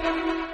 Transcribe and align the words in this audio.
¿Qué 0.00 0.47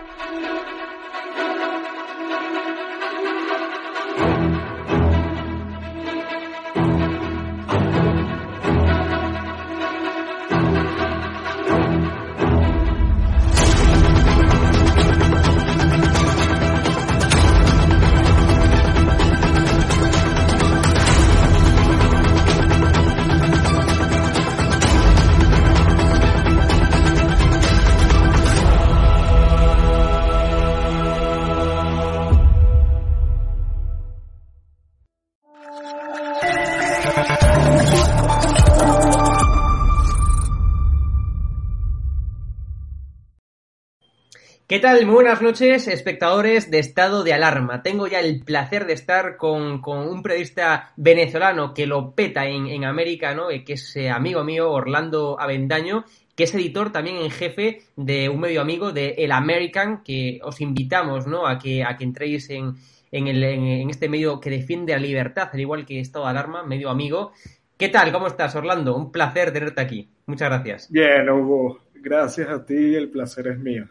tal? 44.85 45.07
Muy 45.07 45.15
buenas 45.15 45.41
noches, 45.41 45.89
espectadores 45.89 46.71
de 46.71 46.79
Estado 46.79 47.25
de 47.25 47.33
Alarma. 47.33 47.83
Tengo 47.83 48.07
ya 48.07 48.21
el 48.21 48.41
placer 48.45 48.85
de 48.85 48.93
estar 48.93 49.39
con, 49.39 49.81
un 49.83 50.23
periodista 50.23 50.93
venezolano 50.99 51.73
que 51.73 51.87
lo 51.87 52.15
peta 52.15 52.47
en, 52.47 52.85
América, 52.85 53.35
¿no? 53.35 53.51
Eh, 53.51 53.65
que 53.65 53.73
es 53.73 53.97
eh, 53.97 54.11
amigo 54.11 54.45
mío, 54.45 54.71
Orlando 54.71 55.41
Avendaño, 55.41 56.05
que 56.37 56.45
es 56.45 56.55
editor 56.55 56.93
también 56.93 57.17
en 57.17 57.31
jefe 57.31 57.81
de 57.97 58.29
un 58.29 58.41
medio 58.41 58.61
amigo 58.61 58.93
de 58.93 59.15
El 59.17 59.33
American, 59.33 60.03
que 60.03 60.39
os 60.43 60.61
invitamos, 60.61 61.27
¿no? 61.27 61.47
A 61.47 61.59
que, 61.59 61.83
a 61.83 61.97
que 61.97 62.05
entréis 62.05 62.51
en, 62.51 62.75
en, 63.11 63.89
este 63.89 64.11
medio 64.11 64.39
que 64.39 64.51
defiende 64.51 64.93
la 64.93 64.99
libertad, 64.99 65.49
al 65.51 65.61
igual 65.61 65.87
que 65.87 65.99
Estado 65.99 66.27
de 66.27 66.33
Alarma, 66.33 66.63
medio 66.63 66.91
amigo. 66.91 67.33
¿Qué 67.79 67.89
tal? 67.89 68.13
¿Cómo 68.13 68.27
estás, 68.27 68.55
Orlando? 68.55 68.95
Un 68.95 69.11
placer 69.11 69.51
tenerte 69.51 69.81
aquí. 69.81 70.11
Muchas 70.27 70.51
gracias. 70.51 70.91
Bien, 70.91 71.27
Hugo. 71.31 71.79
Gracias 71.95 72.51
a 72.51 72.67
ti, 72.67 72.95
el 72.95 73.09
placer 73.09 73.47
es 73.47 73.59
mío. 73.59 73.89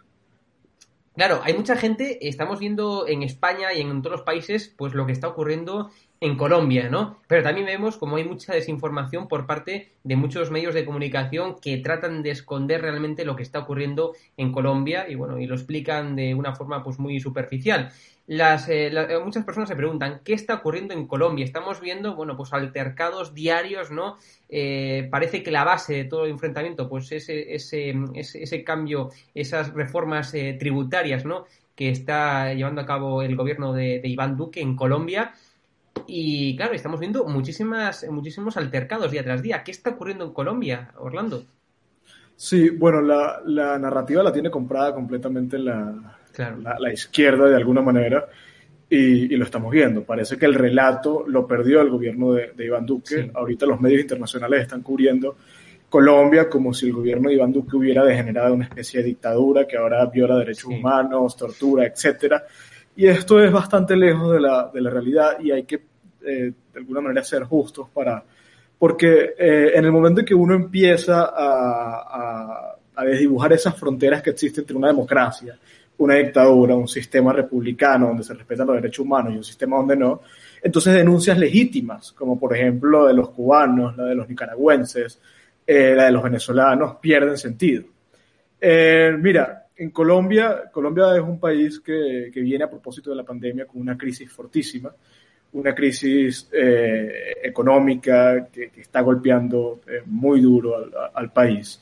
Claro, 1.16 1.42
hay 1.44 1.54
mucha 1.54 1.76
gente, 1.76 2.28
estamos 2.28 2.60
viendo 2.60 3.08
en 3.08 3.22
España 3.22 3.72
y 3.72 3.82
en 3.82 4.02
todos 4.02 4.18
los 4.18 4.26
países, 4.26 4.74
pues 4.76 4.96
lo 4.96 5.06
que 5.06 5.12
está 5.12 5.28
ocurriendo 5.28 5.92
en 6.20 6.36
Colombia, 6.36 6.90
¿no? 6.90 7.20
Pero 7.28 7.44
también 7.44 7.68
vemos 7.68 7.98
como 7.98 8.16
hay 8.16 8.24
mucha 8.24 8.54
desinformación 8.54 9.28
por 9.28 9.46
parte 9.46 9.92
de 10.04 10.16
muchos 10.16 10.50
medios 10.50 10.74
de 10.74 10.86
comunicación 10.86 11.58
que 11.62 11.78
tratan 11.78 12.24
de 12.24 12.32
esconder 12.32 12.82
realmente 12.82 13.26
lo 13.26 13.36
que 13.36 13.44
está 13.44 13.60
ocurriendo 13.60 14.16
en 14.38 14.52
Colombia 14.52 15.06
y 15.08 15.14
bueno, 15.14 15.38
y 15.38 15.46
lo 15.46 15.54
explican 15.54 16.16
de 16.16 16.34
una 16.34 16.56
forma 16.56 16.84
pues 16.84 16.98
muy 16.98 17.20
superficial 17.20 17.92
las, 18.26 18.70
eh, 18.70 18.88
eh, 18.88 19.20
muchas 19.24 19.44
personas 19.44 19.68
se 19.68 19.76
preguntan 19.76 20.22
qué 20.24 20.34
está 20.34 20.56
ocurriendo 20.56 20.94
en 20.94 21.08
Colombia. 21.08 21.44
Estamos 21.44 21.82
viendo, 21.82 22.16
bueno, 22.16 22.38
pues 22.38 22.54
altercados 22.54 23.34
diarios, 23.34 23.92
¿no? 23.92 24.16
Eh, 24.48 25.10
parece 25.12 25.44
que 25.44 25.52
la 25.52 25.66
base 25.66 25.94
de 25.94 26.04
todo 26.06 26.26
el 26.26 26.32
enfrentamiento, 26.32 26.88
pues 26.88 27.12
ese, 27.12 27.54
ese, 27.54 27.94
ese, 28.16 28.64
cambio, 28.64 29.10
esas 29.36 29.74
reformas 29.74 30.32
tributarias, 30.32 31.26
¿no? 31.26 31.46
Que 31.76 31.90
está 31.90 32.54
llevando 32.54 32.82
a 32.82 32.86
cabo 32.86 33.24
el 33.24 33.36
gobierno 33.36 33.74
de, 33.74 34.00
Iván 34.04 34.38
Duque 34.38 34.62
en 34.62 34.78
Colombia. 34.78 35.34
Y 36.08 36.56
claro, 36.56 36.74
estamos 36.74 37.00
viendo 37.00 37.26
muchísimas, 37.26 38.08
muchísimos 38.10 38.56
altercados 38.56 39.12
día 39.12 39.24
tras 39.24 39.42
día. 39.42 39.64
¿Qué 39.64 39.72
está 39.72 39.92
ocurriendo 39.92 40.26
en 40.26 40.34
Colombia, 40.34 40.92
Orlando? 40.98 41.44
Sí, 42.36 42.70
bueno, 42.70 43.02
la, 43.02 43.42
la 43.46 43.78
narrativa 43.78 44.24
la 44.24 44.32
tiene 44.32 44.50
comprada 44.50 44.94
completamente 44.94 45.60
la, 45.60 46.18
la, 46.38 46.92
izquierda 46.92 47.48
de 47.48 47.56
alguna 47.56 47.82
manera, 47.82 48.28
y, 48.90 49.36
lo 49.36 49.46
estamos 49.46 49.72
viendo. 49.72 50.04
Parece 50.04 50.38
que 50.38 50.46
el 50.46 50.54
relato 50.54 51.26
lo 51.28 51.48
perdió 51.48 51.82
el 51.82 51.90
gobierno 51.90 52.34
de, 52.34 52.54
Iván 52.66 52.86
Duque. 52.86 53.32
Ahorita 53.34 53.66
los 53.66 53.80
medios 53.80 54.02
internacionales 54.02 54.62
están 54.62 54.82
cubriendo 54.82 55.36
Colombia 55.90 56.50
como 56.50 56.74
si 56.74 56.88
el 56.88 56.94
gobierno 56.94 57.30
de 57.30 57.36
Iván 57.36 57.52
Duque 57.52 57.78
hubiera 57.78 58.04
degenerado 58.04 58.54
una 58.54 58.66
especie 58.66 59.02
de 59.02 59.08
dictadura 59.08 59.68
que 59.68 59.78
ahora 59.78 60.06
viola 60.08 60.38
derechos 60.38 60.66
humanos, 60.66 61.38
tortura, 61.38 61.86
etcétera. 61.86 62.44
Y 62.96 63.08
esto 63.08 63.44
es 63.44 63.52
bastante 63.52 63.96
lejos 63.96 64.34
de 64.34 64.40
la, 64.40 64.70
de 64.74 64.82
la 64.82 64.90
realidad 64.90 65.40
y 65.40 65.52
hay 65.52 65.64
que, 65.64 65.76
eh, 66.26 66.52
de 66.74 66.80
alguna 66.80 67.02
manera, 67.02 67.24
ser 67.24 67.44
justos 67.44 67.90
para... 67.90 68.24
Porque 68.78 69.34
eh, 69.38 69.72
en 69.76 69.86
el 69.86 69.92
momento 69.92 70.20
en 70.20 70.26
que 70.26 70.36
uno 70.36 70.54
empieza 70.56 71.22
a, 71.26 72.04
a, 72.10 72.76
a 72.96 73.06
desdibujar 73.06 73.54
esas 73.54 73.76
fronteras 73.78 74.22
que 74.22 74.32
existen 74.32 74.64
entre 74.64 74.76
una 74.76 74.88
democracia 74.88 75.58
una 76.04 76.16
dictadura, 76.16 76.76
un 76.76 76.88
sistema 76.88 77.34
republicano 77.34 78.08
donde 78.08 78.24
se 78.24 78.34
respetan 78.34 78.68
los 78.68 78.76
derechos 78.76 79.06
humanos 79.06 79.34
y 79.34 79.38
un 79.38 79.44
sistema 79.44 79.78
donde 79.78 79.96
no, 79.96 80.22
entonces 80.62 80.94
denuncias 80.94 81.38
legítimas, 81.38 82.14
como 82.14 82.40
por 82.40 82.56
ejemplo 82.56 83.04
la 83.04 83.08
de 83.10 83.14
los 83.14 83.30
cubanos, 83.30 83.98
la 83.98 84.06
de 84.06 84.16
los 84.16 84.30
nicaragüenses, 84.30 85.20
eh, 85.68 85.94
la 85.96 86.06
de 86.06 86.12
los 86.12 86.24
venezolanos, 86.24 86.96
pierden 87.02 87.38
sentido. 87.38 87.84
Eh, 88.60 89.14
mira, 89.20 89.68
en 89.76 89.90
Colombia, 89.90 90.64
Colombia 90.72 91.16
es 91.16 91.22
un 91.22 91.40
país 91.40 91.80
que, 91.80 92.32
viene 92.34 92.64
a 92.64 92.70
propósito 92.70 93.10
de 93.10 93.18
la 93.18 93.24
pandemia 93.24 93.66
con 93.66 93.82
una 93.82 93.98
crisis 93.98 94.32
fortísima, 94.32 94.94
una 95.54 95.76
crisis 95.76 96.50
eh, 96.52 97.36
económica 97.44 98.48
que, 98.52 98.72
está 98.78 99.02
golpeando 99.02 99.82
muy 100.06 100.40
duro 100.40 100.76
al, 101.14 101.32
país. 101.32 101.82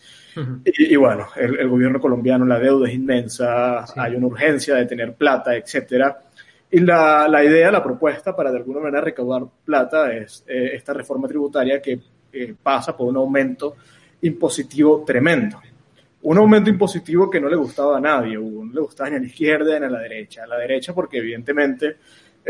Y, 0.65 0.95
bueno, 0.95 1.27
el, 1.35 1.67
gobierno 1.67 1.99
colombiano, 1.99 2.45
la 2.45 2.59
deuda 2.59 2.87
es 2.87 2.95
inmensa, 2.95 3.85
hay 3.95 4.15
una 4.15 4.27
urgencia 4.27 4.75
de 4.75 4.85
tener 4.85 5.13
plata, 5.13 5.55
etcétera. 5.55 6.21
Y 6.69 6.79
la, 6.79 7.27
la, 7.27 7.43
idea, 7.43 7.71
la 7.71 7.83
propuesta 7.83 8.35
para 8.35 8.51
de 8.51 8.57
alguna 8.57 8.79
manera 8.79 9.01
recaudar 9.01 9.43
plata 9.65 10.13
es 10.13 10.43
eh, 10.47 10.71
esta 10.73 10.93
reforma 10.93 11.27
tributaria 11.27 11.81
que 11.81 11.99
pasa 12.63 12.95
por 12.95 13.09
un 13.09 13.17
aumento 13.17 13.75
impositivo 14.21 15.03
tremendo. 15.05 15.59
Un 16.23 16.37
aumento 16.37 16.69
impositivo 16.69 17.29
que 17.29 17.41
no 17.41 17.49
le 17.49 17.57
gustaba 17.57 17.97
a 17.97 17.99
nadie, 17.99 18.35
no 18.35 18.71
le 18.71 18.81
gustaba 18.81 19.09
ni 19.09 19.17
a 19.17 19.19
la 19.19 19.25
izquierda 19.25 19.79
ni 19.79 19.85
a 19.85 19.89
la 19.89 19.99
derecha. 19.99 20.43
A 20.43 20.47
la 20.47 20.57
derecha 20.57 20.93
porque 20.93 21.17
evidentemente 21.17 21.97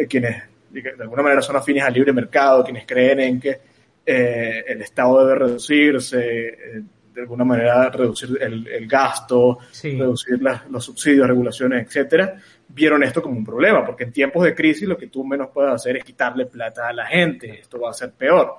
quienes 0.08 0.44
de 0.72 0.94
alguna 1.04 1.24
manera 1.24 1.42
son 1.42 1.56
afines 1.56 1.84
al 1.84 1.94
libre 1.94 2.14
mercado, 2.14 2.64
quienes 2.64 2.86
creen 2.86 3.20
en 3.20 3.40
que 3.40 3.60
eh, 4.06 4.64
el 4.68 4.82
Estado 4.82 5.26
debe 5.26 5.40
reducirse, 5.40 6.48
eh, 6.48 6.84
de 7.14 7.22
alguna 7.22 7.44
manera 7.44 7.90
reducir 7.90 8.38
el, 8.42 8.88
gasto, 8.88 9.60
reducir 9.84 10.40
los 10.70 10.84
subsidios, 10.84 11.28
regulaciones, 11.28 11.86
etcétera, 11.86 12.38
vieron 12.68 13.04
esto 13.04 13.22
como 13.22 13.38
un 13.38 13.46
problema, 13.46 13.86
porque 13.86 14.06
en 14.06 14.14
tiempos 14.14 14.44
de 14.44 14.56
crisis 14.56 14.88
lo 14.88 14.98
que 14.98 15.08
tú 15.08 15.24
menos 15.24 15.50
puedes 15.54 15.74
hacer 15.74 15.98
es 15.98 16.04
quitarle 16.04 16.46
plata 16.46 16.88
a 16.88 16.94
la 16.94 17.06
gente, 17.06 17.60
esto 17.60 17.80
va 17.80 17.92
a 17.92 17.94
ser 17.94 18.12
peor. 18.14 18.56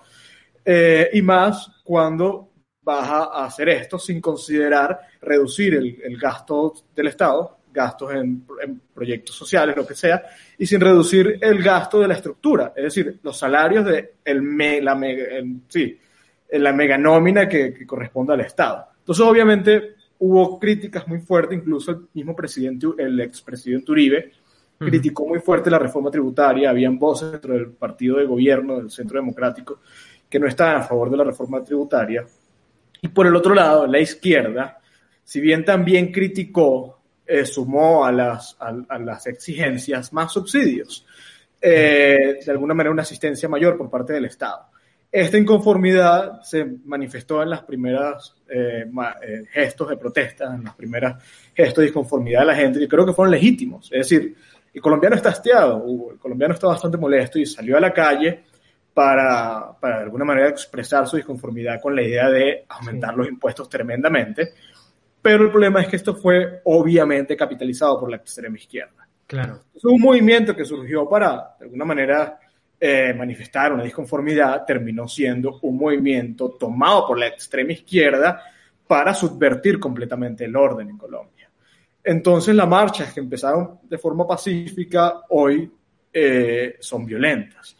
Eh, 0.64 1.10
y 1.12 1.22
más 1.22 1.70
cuando 1.82 2.50
vas 2.82 3.08
a 3.08 3.44
hacer 3.44 3.68
esto 3.68 3.98
sin 3.98 4.20
considerar 4.20 5.00
reducir 5.20 5.74
el 5.74 6.18
gasto 6.18 6.74
del 6.94 7.08
Estado, 7.08 7.62
gastos 7.72 8.12
en, 8.14 8.44
proyectos 8.94 9.34
sociales, 9.34 9.76
lo 9.76 9.86
que 9.86 9.94
sea, 9.94 10.22
y 10.58 10.66
sin 10.66 10.80
reducir 10.80 11.38
el 11.40 11.62
gasto 11.62 12.00
de 12.00 12.08
la 12.08 12.14
estructura, 12.14 12.72
es 12.76 12.84
decir, 12.84 13.18
los 13.22 13.36
salarios 13.36 13.84
de 13.84 14.14
el 14.24 14.84
la, 14.84 14.94
mega, 14.94 15.24
sí, 15.68 15.98
la 16.60 16.72
mega 16.72 16.98
nómina 16.98 17.48
que, 17.48 17.86
corresponde 17.86 18.34
al 18.34 18.40
Estado. 18.40 18.86
Entonces, 18.98 19.24
obviamente, 19.24 19.94
hubo 20.18 20.58
críticas 20.58 21.06
muy 21.08 21.20
fuertes, 21.20 21.58
incluso 21.58 21.92
el 21.92 22.08
mismo 22.14 22.36
presidente, 22.36 22.86
el 22.98 23.20
expresidente 23.20 23.90
Uribe, 23.90 24.32
criticó 24.78 25.26
muy 25.26 25.38
fuerte 25.38 25.70
la 25.70 25.78
reforma 25.78 26.10
tributaria, 26.10 26.70
habían 26.70 26.98
voces 26.98 27.32
dentro 27.32 27.54
del 27.54 27.70
partido 27.70 28.18
de 28.18 28.26
gobierno, 28.26 28.76
del 28.76 28.90
Centro 28.90 29.18
Democrático, 29.18 29.80
que 30.28 30.38
no 30.38 30.46
estaban 30.46 30.76
a 30.76 30.82
favor 30.82 31.10
de 31.10 31.16
la 31.16 31.24
reforma 31.24 31.62
tributaria. 31.62 32.26
Y 33.00 33.08
por 33.08 33.26
el 33.26 33.36
otro 33.36 33.54
lado, 33.54 33.86
la 33.86 34.00
izquierda, 34.00 34.78
si 35.22 35.40
bien 35.40 35.64
también 35.64 36.10
criticó 36.10 37.02
eh, 37.24 37.46
sumó 37.46 38.04
a 38.04 38.12
las, 38.12 38.56
a, 38.58 38.98
las 38.98 39.26
exigencias 39.26 40.12
más 40.12 40.32
subsidios, 40.32 41.06
eh, 41.60 42.40
de 42.44 42.50
alguna 42.50 42.74
manera 42.74 42.90
una 42.90 43.02
asistencia 43.02 43.48
mayor 43.48 43.78
por 43.78 43.88
parte 43.88 44.12
del 44.12 44.24
Estado. 44.24 44.66
Esta 45.12 45.36
inconformidad 45.36 46.40
se 46.40 46.64
manifestó 46.86 47.42
en 47.42 47.50
las 47.50 47.62
primeras 47.62 48.34
eh, 48.48 48.86
gestos 49.52 49.90
de 49.90 49.98
protesta, 49.98 50.54
en 50.54 50.64
las 50.64 50.74
primeras 50.74 51.22
gestos 51.54 51.82
de 51.82 51.84
disconformidad 51.84 52.40
de 52.40 52.46
la 52.46 52.54
gente, 52.54 52.82
y 52.82 52.88
creo 52.88 53.04
que 53.04 53.12
fueron 53.12 53.30
legítimos. 53.30 53.92
Es 53.92 54.08
decir, 54.08 54.34
el 54.72 54.80
colombiano 54.80 55.16
está 55.16 55.28
hastiado, 55.28 55.84
el 56.12 56.18
colombiano 56.18 56.54
está 56.54 56.68
bastante 56.68 56.96
molesto 56.96 57.38
y 57.38 57.44
salió 57.44 57.76
a 57.76 57.80
la 57.80 57.92
calle 57.92 58.42
para, 58.94 59.76
para 59.78 59.98
de 59.98 60.02
alguna 60.04 60.24
manera 60.24 60.48
expresar 60.48 61.06
su 61.06 61.16
disconformidad 61.16 61.80
con 61.80 61.94
la 61.94 62.02
idea 62.02 62.30
de 62.30 62.64
aumentar 62.68 63.14
los 63.14 63.28
impuestos 63.28 63.68
tremendamente 63.68 64.54
pero 65.22 65.44
el 65.44 65.50
problema 65.50 65.80
es 65.80 65.88
que 65.88 65.96
esto 65.96 66.16
fue 66.16 66.60
obviamente 66.64 67.36
capitalizado 67.36 68.00
por 68.00 68.10
la 68.10 68.16
extrema 68.16 68.56
izquierda. 68.56 69.06
Claro. 69.28 69.60
Es 69.72 69.84
un 69.84 70.00
movimiento 70.00 70.54
que 70.54 70.64
surgió 70.64 71.08
para, 71.08 71.54
de 71.58 71.66
alguna 71.66 71.84
manera, 71.84 72.38
eh, 72.84 73.14
manifestar 73.14 73.72
una 73.72 73.84
disconformidad, 73.84 74.64
terminó 74.66 75.06
siendo 75.06 75.60
un 75.62 75.76
movimiento 75.76 76.50
tomado 76.58 77.06
por 77.06 77.16
la 77.16 77.28
extrema 77.28 77.70
izquierda 77.70 78.42
para 78.88 79.14
subvertir 79.14 79.78
completamente 79.78 80.46
el 80.46 80.56
orden 80.56 80.90
en 80.90 80.98
Colombia. 80.98 81.48
Entonces 82.02 82.52
las 82.56 82.66
marchas 82.66 83.12
que 83.12 83.20
empezaron 83.20 83.78
de 83.84 83.98
forma 83.98 84.26
pacífica 84.26 85.20
hoy 85.28 85.70
eh, 86.12 86.74
son 86.80 87.06
violentas. 87.06 87.76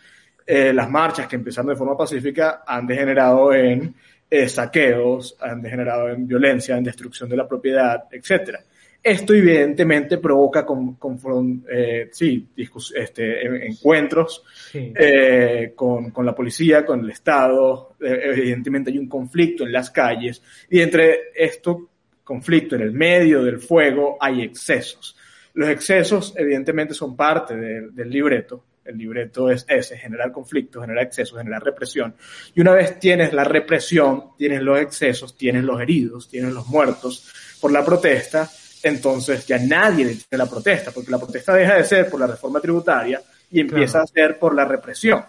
Eh, 0.47 0.73
las 0.73 0.89
marchas 0.89 1.27
que 1.27 1.35
empezaron 1.35 1.71
de 1.71 1.77
forma 1.77 1.97
pacífica 1.97 2.63
han 2.65 2.87
degenerado 2.87 3.53
en 3.53 3.97
eh, 4.35 4.49
saqueos, 4.49 5.37
han 5.43 5.61
degenerado 5.61 6.09
en 6.09 6.27
violencia, 6.27 6.75
en 6.79 6.85
destrucción 6.85 7.29
de 7.29 7.37
la 7.37 7.47
propiedad, 7.47 8.05
etc. 8.11 8.61
Esto 9.03 9.35
evidentemente 9.35 10.17
provoca 10.17 10.65
con, 10.65 10.95
con 10.95 11.67
eh, 11.71 12.09
sí, 12.11 12.49
este, 12.95 13.67
encuentros 13.67 14.43
eh, 14.73 15.75
con, 15.77 16.11
con, 16.13 16.25
la 16.25 16.35
policía, 16.35 16.83
con 16.83 17.01
el 17.01 17.11
Estado, 17.11 17.95
evidentemente 18.01 18.91
hay 18.91 18.97
un 18.97 19.07
conflicto 19.07 19.65
en 19.65 19.73
las 19.73 19.91
calles 19.91 20.43
y 20.71 20.81
entre 20.81 21.33
esto 21.35 21.91
conflicto 22.25 22.75
en 22.77 22.81
el 22.81 22.93
medio 22.93 23.45
del 23.45 23.59
fuego 23.59 24.17
hay 24.19 24.41
excesos. 24.41 25.15
Los 25.53 25.69
excesos 25.69 26.33
evidentemente 26.39 26.95
son 26.95 27.15
parte 27.15 27.55
del 27.55 28.09
libreto, 28.09 28.65
el 28.85 28.99
libreto 28.99 29.51
es 29.51 29.65
ese, 29.69 29.97
generar 29.97 30.33
conflictos, 30.33 30.83
generar 30.83 31.05
excesos, 31.05 31.39
generar 31.39 31.63
represión. 31.63 32.15
Y 32.55 32.61
una 32.61 32.73
vez 32.73 32.99
tienes 32.99 33.33
la 33.33 33.45
represión, 33.45 34.37
tienes 34.37 34.63
los 34.63 34.81
excesos, 34.81 35.37
tienes 35.37 35.65
los 35.65 35.81
heridos, 35.81 36.29
tienes 36.29 36.53
los 36.53 36.67
muertos 36.67 37.33
por 37.61 37.73
la 37.73 37.85
protesta, 37.85 38.49
entonces 38.83 39.47
ya 39.47 39.59
nadie 39.59 40.07
detiene 40.07 40.45
la 40.45 40.51
protesta, 40.51 40.91
porque 40.91 41.11
la 41.11 41.19
protesta 41.19 41.55
deja 41.55 41.77
de 41.77 41.85
ser 41.85 42.11
por 42.11 42.21
la 42.21 42.27
reforma 42.27 42.61
tributaria 42.61 43.23
y 43.51 43.61
empieza 43.61 44.03
a 44.03 44.07
ser 44.07 44.39
por 44.39 44.55
la 44.55 44.65
represión. 44.65 45.23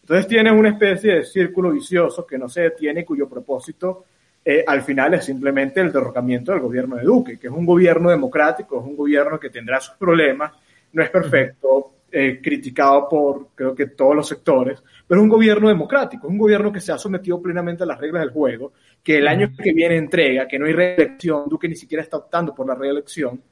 Entonces 0.00 0.26
tienes 0.26 0.52
una 0.52 0.70
especie 0.70 1.16
de 1.16 1.24
círculo 1.24 1.70
vicioso 1.70 2.26
que 2.26 2.38
no 2.38 2.48
se 2.48 2.62
detiene, 2.62 3.04
cuyo 3.04 3.28
propósito 3.28 4.04
eh, 4.44 4.62
al 4.66 4.82
final 4.82 5.14
es 5.14 5.24
simplemente 5.24 5.80
el 5.80 5.90
derrocamiento 5.90 6.52
del 6.52 6.60
gobierno 6.60 6.96
de 6.96 7.04
Duque, 7.04 7.38
que 7.38 7.46
es 7.46 7.52
un 7.52 7.64
gobierno 7.64 8.10
democrático, 8.10 8.78
es 8.78 8.84
un 8.84 8.96
gobierno 8.96 9.40
que 9.40 9.48
tendrá 9.48 9.80
sus 9.80 9.94
problemas, 9.94 10.52
no 10.92 11.02
es 11.02 11.08
perfecto, 11.08 11.92
eh, 12.16 12.40
criticado 12.40 13.08
por 13.08 13.48
creo 13.56 13.74
que 13.74 13.86
todos 13.86 14.14
los 14.14 14.28
sectores, 14.28 14.80
pero 15.04 15.20
un 15.20 15.28
gobierno 15.28 15.66
democrático, 15.66 16.28
un 16.28 16.38
gobierno 16.38 16.70
que 16.70 16.80
se 16.80 16.92
ha 16.92 16.96
sometido 16.96 17.42
plenamente 17.42 17.82
a 17.82 17.86
las 17.86 17.98
reglas 17.98 18.22
del 18.22 18.30
juego, 18.30 18.72
que 19.02 19.18
el 19.18 19.26
año 19.26 19.50
que 19.60 19.72
viene 19.72 19.96
entrega, 19.96 20.46
que 20.46 20.56
no 20.56 20.66
hay 20.66 20.74
reelección, 20.74 21.48
Duque 21.48 21.68
ni 21.68 21.74
siquiera 21.74 22.04
está 22.04 22.18
optando 22.18 22.54
por 22.54 22.68
la 22.68 22.76
reelección. 22.76 23.42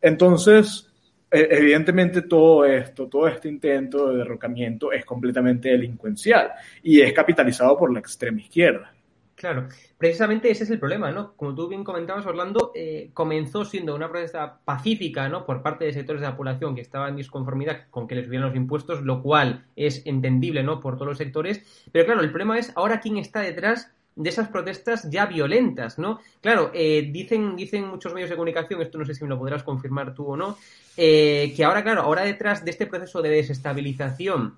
Entonces, 0.00 0.88
e, 1.28 1.48
evidentemente 1.50 2.22
todo 2.22 2.64
esto, 2.64 3.08
todo 3.08 3.26
este 3.26 3.48
intento 3.48 4.12
de 4.12 4.18
derrocamiento 4.18 4.92
es 4.92 5.04
completamente 5.04 5.70
delincuencial 5.70 6.52
y 6.80 7.00
es 7.00 7.12
capitalizado 7.12 7.76
por 7.76 7.92
la 7.92 7.98
extrema 7.98 8.40
izquierda. 8.40 8.94
Claro, 9.42 9.66
precisamente 9.98 10.52
ese 10.52 10.62
es 10.62 10.70
el 10.70 10.78
problema, 10.78 11.10
¿no? 11.10 11.34
Como 11.34 11.52
tú 11.52 11.66
bien 11.66 11.82
comentabas, 11.82 12.24
Orlando, 12.26 12.70
eh, 12.76 13.10
comenzó 13.12 13.64
siendo 13.64 13.92
una 13.92 14.08
protesta 14.08 14.60
pacífica, 14.64 15.28
¿no? 15.28 15.44
Por 15.44 15.62
parte 15.62 15.84
de 15.84 15.92
sectores 15.92 16.20
de 16.20 16.28
la 16.28 16.36
población 16.36 16.76
que 16.76 16.80
estaban 16.80 17.08
en 17.08 17.16
disconformidad 17.16 17.88
con 17.90 18.06
que 18.06 18.14
les 18.14 18.26
subieran 18.26 18.46
los 18.46 18.56
impuestos, 18.56 19.02
lo 19.02 19.20
cual 19.20 19.64
es 19.74 20.06
entendible, 20.06 20.62
¿no? 20.62 20.78
Por 20.78 20.94
todos 20.94 21.08
los 21.08 21.18
sectores. 21.18 21.60
Pero 21.90 22.04
claro, 22.04 22.20
el 22.20 22.30
problema 22.30 22.56
es 22.56 22.72
ahora 22.76 23.00
quién 23.00 23.16
está 23.16 23.40
detrás 23.40 23.90
de 24.14 24.30
esas 24.30 24.46
protestas 24.46 25.10
ya 25.10 25.26
violentas, 25.26 25.98
¿no? 25.98 26.20
Claro, 26.40 26.70
eh, 26.72 27.10
dicen, 27.10 27.56
dicen 27.56 27.88
muchos 27.88 28.14
medios 28.14 28.30
de 28.30 28.36
comunicación, 28.36 28.80
esto 28.80 28.96
no 28.96 29.04
sé 29.04 29.12
si 29.12 29.24
me 29.24 29.30
lo 29.30 29.40
podrás 29.40 29.64
confirmar 29.64 30.14
tú 30.14 30.24
o 30.24 30.36
no, 30.36 30.56
eh, 30.96 31.52
que 31.56 31.64
ahora, 31.64 31.82
claro, 31.82 32.02
ahora 32.02 32.22
detrás 32.22 32.64
de 32.64 32.70
este 32.70 32.86
proceso 32.86 33.20
de 33.20 33.30
desestabilización 33.30 34.54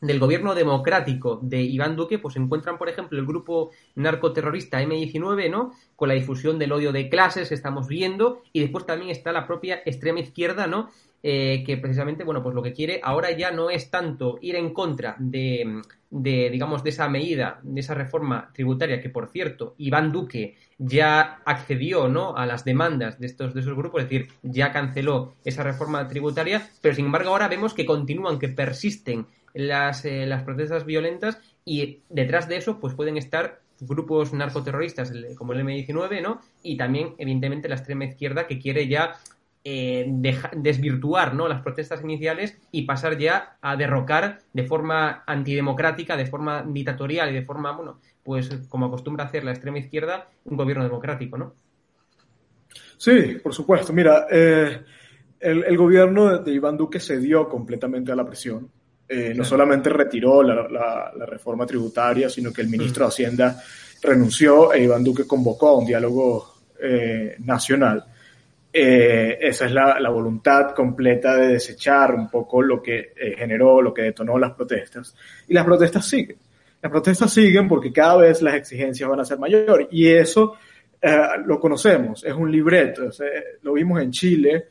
del 0.00 0.18
gobierno 0.18 0.54
democrático 0.54 1.40
de 1.42 1.60
Iván 1.62 1.96
Duque, 1.96 2.18
pues 2.18 2.36
encuentran, 2.36 2.78
por 2.78 2.88
ejemplo, 2.88 3.18
el 3.18 3.26
grupo 3.26 3.70
narcoterrorista 3.94 4.82
M19, 4.82 5.50
¿no? 5.50 5.72
Con 5.96 6.08
la 6.08 6.14
difusión 6.14 6.58
del 6.58 6.72
odio 6.72 6.92
de 6.92 7.08
clases 7.08 7.48
que 7.48 7.54
estamos 7.54 7.88
viendo, 7.88 8.42
y 8.52 8.60
después 8.60 8.86
también 8.86 9.10
está 9.10 9.32
la 9.32 9.46
propia 9.46 9.82
extrema 9.84 10.20
izquierda, 10.20 10.66
¿no? 10.66 10.90
Eh, 11.20 11.64
que 11.66 11.76
precisamente, 11.76 12.22
bueno, 12.22 12.44
pues 12.44 12.54
lo 12.54 12.62
que 12.62 12.72
quiere 12.72 13.00
ahora 13.02 13.32
ya 13.32 13.50
no 13.50 13.70
es 13.70 13.90
tanto 13.90 14.38
ir 14.40 14.54
en 14.54 14.72
contra 14.72 15.16
de, 15.18 15.82
de, 16.10 16.48
digamos, 16.48 16.84
de 16.84 16.90
esa 16.90 17.08
medida, 17.08 17.58
de 17.64 17.80
esa 17.80 17.94
reforma 17.94 18.50
tributaria, 18.54 19.00
que 19.00 19.10
por 19.10 19.28
cierto, 19.28 19.74
Iván 19.78 20.12
Duque 20.12 20.56
ya 20.78 21.42
accedió, 21.44 22.08
¿no? 22.08 22.36
A 22.36 22.46
las 22.46 22.64
demandas 22.64 23.18
de 23.18 23.26
estos, 23.26 23.52
de 23.52 23.60
esos 23.60 23.74
grupos, 23.74 24.02
es 24.02 24.08
decir, 24.08 24.28
ya 24.42 24.70
canceló 24.70 25.34
esa 25.44 25.64
reforma 25.64 26.06
tributaria, 26.06 26.70
pero 26.80 26.94
sin 26.94 27.06
embargo 27.06 27.30
ahora 27.30 27.48
vemos 27.48 27.74
que 27.74 27.84
continúan, 27.84 28.38
que 28.38 28.48
persisten 28.48 29.26
las, 29.54 30.04
eh, 30.04 30.26
las 30.26 30.42
protestas 30.42 30.84
violentas 30.84 31.38
y 31.64 32.00
detrás 32.08 32.48
de 32.48 32.56
eso 32.56 32.80
pues 32.80 32.94
pueden 32.94 33.16
estar 33.16 33.60
grupos 33.80 34.32
narcoterroristas 34.32 35.12
como 35.36 35.52
el 35.52 35.60
M19, 35.60 36.22
¿no? 36.22 36.40
Y 36.62 36.76
también, 36.76 37.14
evidentemente, 37.18 37.68
la 37.68 37.76
extrema 37.76 38.04
izquierda 38.04 38.46
que 38.46 38.58
quiere 38.58 38.88
ya 38.88 39.14
eh, 39.64 40.06
desvirtuar 40.56 41.34
¿no? 41.34 41.48
las 41.48 41.62
protestas 41.62 42.02
iniciales 42.02 42.56
y 42.70 42.82
pasar 42.82 43.18
ya 43.18 43.58
a 43.60 43.76
derrocar 43.76 44.38
de 44.52 44.64
forma 44.64 45.24
antidemocrática, 45.26 46.16
de 46.16 46.26
forma 46.26 46.64
dictatorial 46.66 47.30
y 47.30 47.34
de 47.34 47.42
forma, 47.42 47.72
bueno, 47.72 48.00
pues 48.22 48.48
como 48.68 48.86
acostumbra 48.86 49.24
hacer 49.24 49.44
la 49.44 49.50
extrema 49.50 49.78
izquierda, 49.78 50.28
un 50.44 50.56
gobierno 50.56 50.84
democrático, 50.84 51.36
¿no? 51.36 51.54
Sí, 52.96 53.38
por 53.42 53.52
supuesto. 53.52 53.92
Mira, 53.92 54.26
eh, 54.30 54.80
el, 55.40 55.64
el, 55.64 55.76
gobierno 55.76 56.38
de 56.38 56.52
Iván 56.52 56.76
Duque 56.76 56.98
cedió 56.98 57.48
completamente 57.48 58.10
a 58.10 58.16
la 58.16 58.24
presión. 58.24 58.70
Eh, 59.10 59.32
no 59.34 59.42
solamente 59.42 59.88
retiró 59.88 60.42
la, 60.42 61.10
reforma 61.26 61.64
tributaria, 61.64 62.28
sino 62.28 62.52
que 62.52 62.60
el 62.60 62.68
ministro 62.68 63.04
de 63.04 63.08
Hacienda 63.08 63.62
renunció 64.02 64.72
e 64.74 64.82
Iván 64.82 65.02
Duque 65.02 65.26
convocó 65.26 65.68
a 65.68 65.78
un 65.78 65.86
diálogo 65.86 66.56
eh, 66.78 67.36
nacional. 67.38 68.04
Eh, 68.70 69.38
esa 69.40 69.64
es 69.64 69.72
la, 69.72 70.10
voluntad 70.10 70.74
completa 70.74 71.36
de 71.36 71.54
desechar 71.54 72.14
un 72.14 72.28
poco 72.28 72.60
lo 72.60 72.82
que 72.82 73.12
generó, 73.38 73.80
lo 73.80 73.94
que 73.94 74.02
detonó 74.02 74.38
las 74.38 74.52
protestas. 74.52 75.16
Y 75.48 75.54
las 75.54 75.64
protestas 75.64 76.06
siguen. 76.06 76.36
Las 76.82 76.92
protestas 76.92 77.32
siguen 77.32 77.66
porque 77.66 77.90
cada 77.90 78.18
vez 78.18 78.42
las 78.42 78.56
exigencias 78.56 79.08
van 79.08 79.20
a 79.20 79.24
ser 79.24 79.38
mayores. 79.38 79.88
Y 79.90 80.06
eso 80.06 80.56
lo 81.46 81.58
conocemos, 81.58 82.24
es 82.24 82.34
un 82.34 82.52
libreto. 82.52 83.08
lo 83.62 83.72
vimos 83.72 84.02
en 84.02 84.10
Chile 84.10 84.66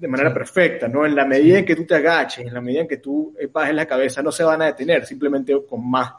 de 0.00 0.08
manera 0.08 0.32
perfecta, 0.32 0.88
¿no? 0.88 1.04
En 1.04 1.14
la 1.14 1.26
medida 1.26 1.58
en 1.58 1.64
que 1.66 1.76
tú 1.76 1.84
te 1.84 1.96
agaches, 1.96 2.46
en 2.46 2.54
la 2.54 2.62
medida 2.62 2.80
en 2.80 2.88
que 2.88 2.96
tú 2.96 3.34
eh, 3.38 3.48
bajes 3.52 3.74
la 3.74 3.84
cabeza, 3.84 4.22
no 4.22 4.32
se 4.32 4.42
van 4.42 4.62
a 4.62 4.66
detener, 4.66 5.04
simplemente 5.04 5.54
con 5.68 5.88
más 5.88 6.12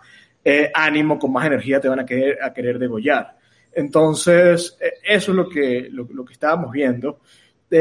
eh, 0.45 0.71
ánimo, 0.71 1.17
con 1.17 1.33
más 1.33 1.47
energía 1.47 1.81
te 1.81 1.89
van 1.89 2.00
a 2.00 2.05
querer, 2.05 2.38
a 2.43 2.53
querer 2.53 2.77
degollar. 2.77 3.35
Entonces, 3.73 4.77
eh, 4.79 4.93
eso 5.03 5.31
es 5.31 5.35
lo 5.35 5.50
que, 5.50 5.89
lo, 5.91 6.23
que 6.23 6.33
estábamos 6.33 6.71
viendo. 6.71 7.21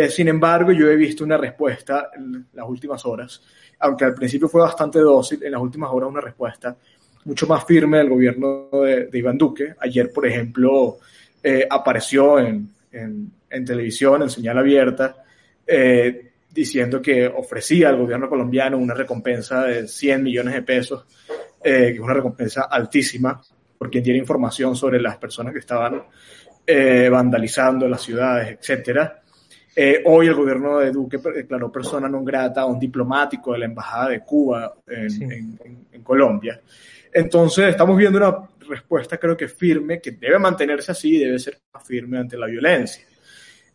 sin 0.09 0.29
embargo, 0.29 0.73
yo 0.73 0.89
he 0.89 0.97
visto 0.97 1.23
una 1.23 1.37
respuesta 1.37 2.09
en 2.17 2.47
las 2.55 2.67
últimas 2.67 3.05
horas, 3.05 3.43
aunque 3.81 4.07
al 4.07 4.15
principio 4.15 4.49
fue 4.49 4.63
bastante 4.63 5.01
dócil, 5.01 5.43
en 5.43 5.53
las 5.53 5.61
últimas 5.61 5.91
horas 5.93 6.09
una 6.09 6.23
respuesta 6.23 6.75
mucho 7.27 7.47
más 7.47 7.63
firme 7.67 7.99
del 7.99 8.09
gobierno 8.09 8.71
de, 8.73 9.11
Iván 9.13 9.37
Duque. 9.37 9.75
Ayer, 9.81 10.11
por 10.11 10.27
ejemplo, 10.27 10.97
apareció 11.69 12.39
en, 12.39 12.71
en, 12.91 13.31
en 13.51 13.65
televisión, 13.67 14.23
en 14.23 14.31
señal 14.31 14.57
abierta, 14.57 15.17
eh, 15.73 16.33
diciendo 16.53 17.01
que 17.01 17.29
ofrecía 17.29 17.91
al 17.91 17.97
gobierno 17.97 18.29
colombiano 18.29 18.77
una 18.77 18.93
recompensa 18.93 19.63
de 19.65 19.87
100 19.87 20.21
millones 20.21 20.55
de 20.55 20.63
pesos, 20.63 21.07
eh, 21.63 21.91
que 21.91 21.95
es 21.95 22.01
una 22.01 22.15
recompensa 22.15 22.63
altísima, 22.63 23.41
por 23.79 23.89
quien 23.89 24.03
tiene 24.03 24.19
información 24.19 24.75
sobre 24.75 25.01
las 25.01 25.17
personas 25.17 25.53
que 25.53 25.61
estaban 25.61 26.03
eh, 26.67 27.09
vandalizando 27.09 27.87
las 27.89 28.03
ciudades, 28.03 28.59
etcétera. 28.59 29.23
hoy 30.07 30.27
el 30.27 30.35
gobierno 30.35 30.79
de 30.79 30.91
Duque 30.91 31.19
declaró 31.19 31.71
persona 31.71 32.09
non 32.09 32.25
grata 32.25 32.63
a 32.63 32.67
un 32.67 32.79
diplomático 32.79 33.53
de 33.53 33.59
la 33.61 33.67
Embajada 33.67 34.11
de 34.11 34.21
Cuba 34.21 34.75
en, 34.89 35.57
en, 35.93 36.03
Colombia. 36.03 36.61
Entonces, 37.13 37.69
estamos 37.71 37.97
viendo 37.97 38.19
una 38.19 38.49
respuesta, 38.69 39.17
creo 39.17 39.37
que 39.37 39.47
firme, 39.47 40.01
que 40.01 40.11
debe 40.11 40.39
mantenerse 40.39 40.91
así, 40.91 41.17
debe 41.17 41.39
ser 41.39 41.61
más 41.73 41.87
firme 41.87 42.19
ante 42.19 42.37
la 42.37 42.47
violencia. 42.47 43.05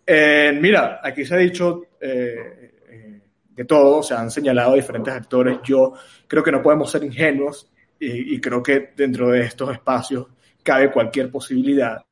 Eh, 0.05 0.57
mira, 0.61 0.99
aquí 1.01 1.25
se 1.25 1.33
ha 1.33 1.37
dicho 1.37 1.87
eh, 1.99 2.73
eh, 2.89 3.21
de 3.49 3.65
todo, 3.65 4.03
se 4.03 4.13
han 4.13 4.29
señalado 4.29 4.75
diferentes 4.75 5.13
actores. 5.13 5.59
Yo 5.63 5.93
creo 6.27 6.43
que 6.43 6.51
no 6.51 6.61
podemos 6.61 6.91
ser 6.91 7.03
ingenuos 7.03 7.71
y, 7.97 8.39
creo 8.39 8.61
que 8.61 8.91
dentro 8.95 9.31
de 9.31 9.41
estos 9.41 9.71
espacios 9.71 10.27
cabe 10.61 10.91
cualquier 10.91 11.31
posibilidad. 11.31 12.03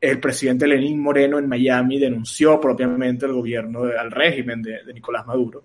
El 0.00 0.20
presidente 0.20 0.66
Lenín 0.66 1.00
Moreno 1.00 1.38
en 1.38 1.48
Miami 1.48 1.98
denunció 1.98 2.60
propiamente 2.60 3.24
al 3.24 3.32
gobierno, 3.32 3.84
al 3.84 4.10
régimen 4.10 4.62
de, 4.62 4.92
Nicolás 4.92 5.26
Maduro. 5.26 5.64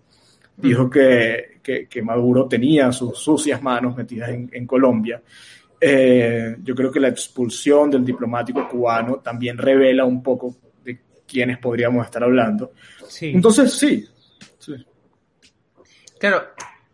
Dijo 0.55 0.89
que, 0.89 1.59
que, 1.61 2.01
Maduro 2.01 2.47
tenía 2.47 2.91
sus 2.91 3.17
sucias 3.17 3.61
manos 3.61 3.95
metidas 3.95 4.29
en, 4.29 4.65
Colombia. 4.65 5.21
yo 5.81 6.75
creo 6.75 6.91
que 6.91 6.99
la 6.99 7.09
expulsión 7.09 7.91
del 7.91 8.03
diplomático 8.03 8.67
cubano 8.67 9.17
también 9.17 9.57
revela 9.57 10.05
un 10.05 10.23
poco 10.23 10.55
quiénes 11.29 11.57
podríamos 11.57 12.05
estar 12.05 12.23
hablando. 12.23 12.73
Entonces, 13.21 13.73
sí, 13.73 14.07
Claro, 16.19 16.43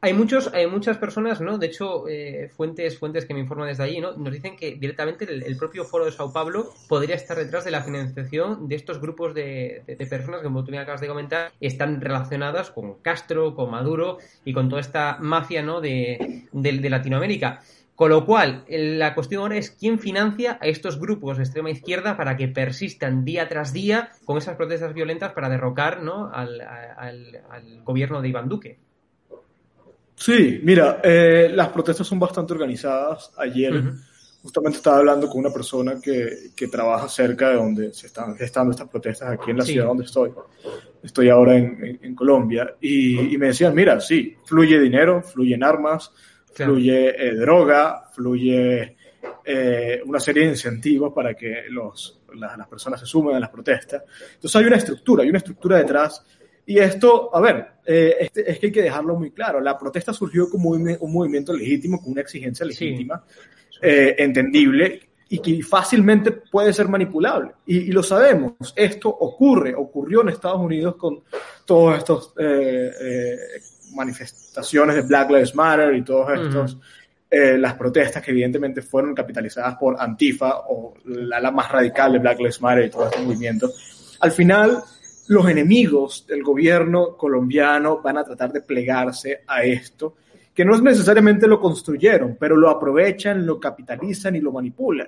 hay 0.01 0.13
muchos, 0.13 0.53
hay 0.53 0.67
muchas 0.67 0.99
personas, 0.99 1.41
¿no? 1.41 1.57
De 1.57 1.65
hecho, 1.65 2.07
eh, 2.07 2.47
fuentes, 2.55 2.99
fuentes 2.99 3.25
que 3.25 3.33
me 3.33 3.39
informan 3.39 3.69
desde 3.69 3.83
allí, 3.83 3.99
¿no? 3.99 4.11
Nos 4.15 4.31
dicen 4.31 4.55
que 4.55 4.75
directamente 4.75 5.25
el, 5.25 5.57
propio 5.57 5.83
foro 5.83 6.05
de 6.05 6.11
Sao 6.11 6.31
Paulo 6.31 6.71
podría 6.87 7.15
estar 7.15 7.35
detrás 7.35 7.65
de 7.65 7.71
la 7.71 7.81
financiación 7.81 8.67
de 8.67 8.75
estos 8.75 9.01
grupos 9.01 9.33
de, 9.33 9.81
personas 10.07 10.41
que, 10.41 10.43
como 10.43 10.63
tú 10.63 10.69
me 10.69 10.77
acabas 10.77 11.01
de 11.01 11.07
comentar, 11.07 11.51
están 11.59 12.01
relacionadas 12.01 12.69
con 12.69 12.99
Castro, 13.01 13.55
con 13.55 13.71
Maduro 13.71 14.19
y 14.43 14.53
con 14.53 14.69
toda 14.69 14.81
esta 14.81 15.17
mafia, 15.19 15.63
¿no? 15.63 15.81
de, 15.81 16.45
de 16.51 16.89
Latinoamérica. 16.89 17.63
Con 17.95 18.09
lo 18.09 18.25
cual, 18.25 18.65
la 18.67 19.15
cuestión 19.15 19.41
ahora 19.41 19.55
es 19.55 19.71
quién 19.71 19.99
financia 19.99 20.57
a 20.61 20.67
estos 20.67 20.99
grupos 20.99 21.37
de 21.37 21.43
extrema 21.43 21.69
izquierda 21.69 22.17
para 22.17 22.35
que 22.35 22.49
persistan 22.49 23.23
día 23.23 23.47
tras 23.47 23.71
día 23.71 24.09
con 24.25 24.37
esas 24.37 24.57
protestas 24.57 24.93
violentas 24.93 25.31
para 25.31 25.47
derrocar 25.47 26.03
¿no? 26.03 26.29
al, 26.31 26.61
gobierno 27.85 28.21
de 28.21 28.27
Iván 28.27 28.49
Duque. 28.49 28.79
Sí, 30.13 30.59
mira, 30.63 30.99
eh, 31.03 31.49
las 31.53 31.69
protestas 31.69 32.05
son 32.05 32.19
bastante 32.19 32.51
organizadas. 32.51 33.31
Ayer 33.37 33.81
justamente 34.43 34.77
estaba 34.77 34.97
hablando 34.97 35.29
con 35.29 35.39
una 35.39 35.53
persona 35.53 35.95
que, 36.01 36.51
trabaja 36.69 37.07
cerca 37.07 37.49
de 37.49 37.55
donde 37.55 37.93
se 37.93 38.07
están 38.07 38.35
gestando 38.35 38.71
estas 38.71 38.89
protestas 38.89 39.29
aquí 39.31 39.51
en 39.51 39.57
la 39.57 39.63
ciudad 39.63 39.87
donde 39.87 40.03
estoy. 40.03 40.31
Estoy 41.01 41.29
ahora 41.29 41.55
en, 41.55 42.13
Colombia 42.13 42.75
y, 42.81 43.33
y 43.33 43.37
me 43.37 43.47
decían, 43.47 43.73
mira, 43.73 44.01
sí, 44.01 44.35
fluye 44.43 44.79
dinero, 44.79 45.21
fluyen 45.21 45.63
armas, 45.63 46.11
fluye 46.63 47.27
eh, 47.27 47.35
droga, 47.35 48.09
fluye 48.13 48.95
eh, 49.43 50.01
una 50.05 50.19
serie 50.19 50.43
de 50.43 50.49
incentivos 50.49 51.13
para 51.13 51.33
que 51.33 51.63
los, 51.69 52.21
las 52.33 52.67
personas 52.67 52.99
se 52.99 53.05
sumen 53.05 53.35
a 53.35 53.39
las 53.39 53.49
protestas. 53.49 54.03
Entonces 54.35 54.55
hay 54.55 54.65
una 54.65 54.77
estructura, 54.77 55.23
hay 55.23 55.29
una 55.29 55.39
estructura 55.39 55.77
detrás. 55.77 56.23
Y 56.65 56.79
esto, 56.79 57.29
a 57.35 57.41
ver, 57.41 57.67
eh, 57.85 58.15
este, 58.21 58.49
es 58.49 58.57
que 58.57 58.67
hay 58.67 58.71
que 58.71 58.81
dejarlo 58.81 59.15
muy 59.15 59.31
claro. 59.31 59.59
La 59.59 59.77
protesta 59.77 60.13
surgió 60.13 60.49
como 60.49 60.69
un, 60.69 60.97
movimiento 61.01 61.53
legítimo, 61.53 62.01
con 62.01 62.13
una 62.13 62.21
exigencia 62.21 62.65
legítima, 62.65 63.23
entendible 63.81 65.01
y 65.27 65.39
que 65.39 65.61
fácilmente 65.61 66.31
puede 66.31 66.73
ser 66.73 66.87
manipulable. 66.87 67.51
Y, 67.65 67.77
y, 67.77 67.91
lo 67.91 68.01
sabemos. 68.01 68.53
Esto 68.75 69.09
ocurre, 69.09 69.75
ocurrió 69.75 70.21
en 70.21 70.29
Estados 70.29 70.61
Unidos 70.61 70.95
con 70.95 71.21
todos 71.65 71.97
estos 71.97 72.33
manifestaciones 73.95 74.95
de 74.95 75.01
Black 75.01 75.29
Lives 75.29 75.55
Matter 75.55 75.95
y 75.95 76.03
todos 76.03 76.31
estos, 76.39 76.77
eh, 77.29 77.57
las 77.57 77.73
protestas 77.73 78.21
que 78.21 78.31
evidentemente 78.31 78.81
fueron 78.81 79.15
capitalizadas 79.15 79.75
por 79.77 79.95
Antifa 79.99 80.59
o 80.67 80.93
la, 81.05 81.39
la 81.39 81.51
más 81.51 81.71
radical 81.71 82.13
de 82.13 82.19
Black 82.19 82.39
Lives 82.39 82.61
Matter 82.61 82.85
y 82.85 82.89
todo 82.89 83.05
este 83.05 83.21
movimiento, 83.21 83.71
al 84.19 84.31
final 84.31 84.83
los 85.27 85.47
enemigos 85.49 86.25
del 86.27 86.43
gobierno 86.43 87.17
colombiano 87.17 88.01
van 88.01 88.17
a 88.17 88.23
tratar 88.23 88.51
de 88.51 88.61
plegarse 88.61 89.41
a 89.47 89.63
esto, 89.63 90.17
que 90.53 90.63
no 90.63 90.75
es 90.75 90.81
necesariamente 90.81 91.47
lo 91.47 91.59
construyeron, 91.59 92.37
pero 92.39 92.55
lo 92.55 92.69
aprovechan, 92.69 93.45
lo 93.45 93.59
capitalizan 93.59 94.35
y 94.35 94.41
lo 94.41 94.51
manipulan. 94.51 95.07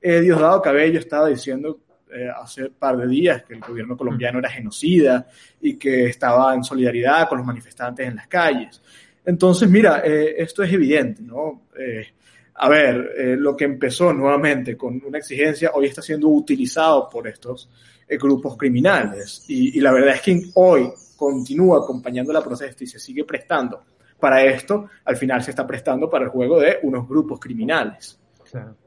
Eh, 0.00 0.20
Diosdado 0.20 0.62
Cabello 0.62 0.98
estaba 0.98 1.28
diciendo 1.28 1.80
eh, 2.12 2.28
hace 2.28 2.64
un 2.64 2.74
par 2.74 2.96
de 2.96 3.08
días 3.08 3.42
que 3.42 3.54
el 3.54 3.60
gobierno 3.60 3.96
colombiano 3.96 4.38
era 4.38 4.48
genocida 4.48 5.26
y 5.60 5.76
que 5.76 6.06
estaba 6.06 6.54
en 6.54 6.62
solidaridad 6.62 7.28
con 7.28 7.38
los 7.38 7.46
manifestantes 7.46 8.06
en 8.06 8.16
las 8.16 8.28
calles. 8.28 8.80
Entonces, 9.24 9.68
mira, 9.68 10.02
eh, 10.04 10.34
esto 10.38 10.62
es 10.62 10.72
evidente, 10.72 11.22
¿no? 11.22 11.62
Eh, 11.76 12.06
a 12.54 12.68
ver, 12.68 13.36
lo 13.38 13.54
que 13.54 13.64
empezó 13.64 14.12
nuevamente 14.14 14.76
con 14.76 15.02
una 15.04 15.18
exigencia 15.18 15.72
hoy 15.74 15.86
está 15.86 16.00
siendo 16.00 16.28
utilizado 16.28 17.06
por 17.08 17.28
estos 17.28 17.68
grupos 18.08 18.56
criminales 18.56 19.44
y, 19.48 19.76
y, 19.76 19.80
la 19.82 19.92
verdad 19.92 20.14
es 20.14 20.22
que 20.22 20.42
hoy 20.54 20.90
continúa 21.16 21.80
acompañando 21.80 22.32
la 22.32 22.42
protesta 22.42 22.84
y 22.84 22.86
se 22.86 22.98
sigue 22.98 23.24
prestando 23.24 23.82
para 24.18 24.42
esto, 24.42 24.88
al 25.04 25.16
final 25.16 25.42
se 25.42 25.50
está 25.50 25.66
prestando 25.66 26.08
para 26.08 26.24
el 26.24 26.30
juego 26.30 26.58
de 26.58 26.78
unos 26.82 27.06
grupos 27.06 27.38
criminales. 27.38 28.18
Claro. 28.50 28.85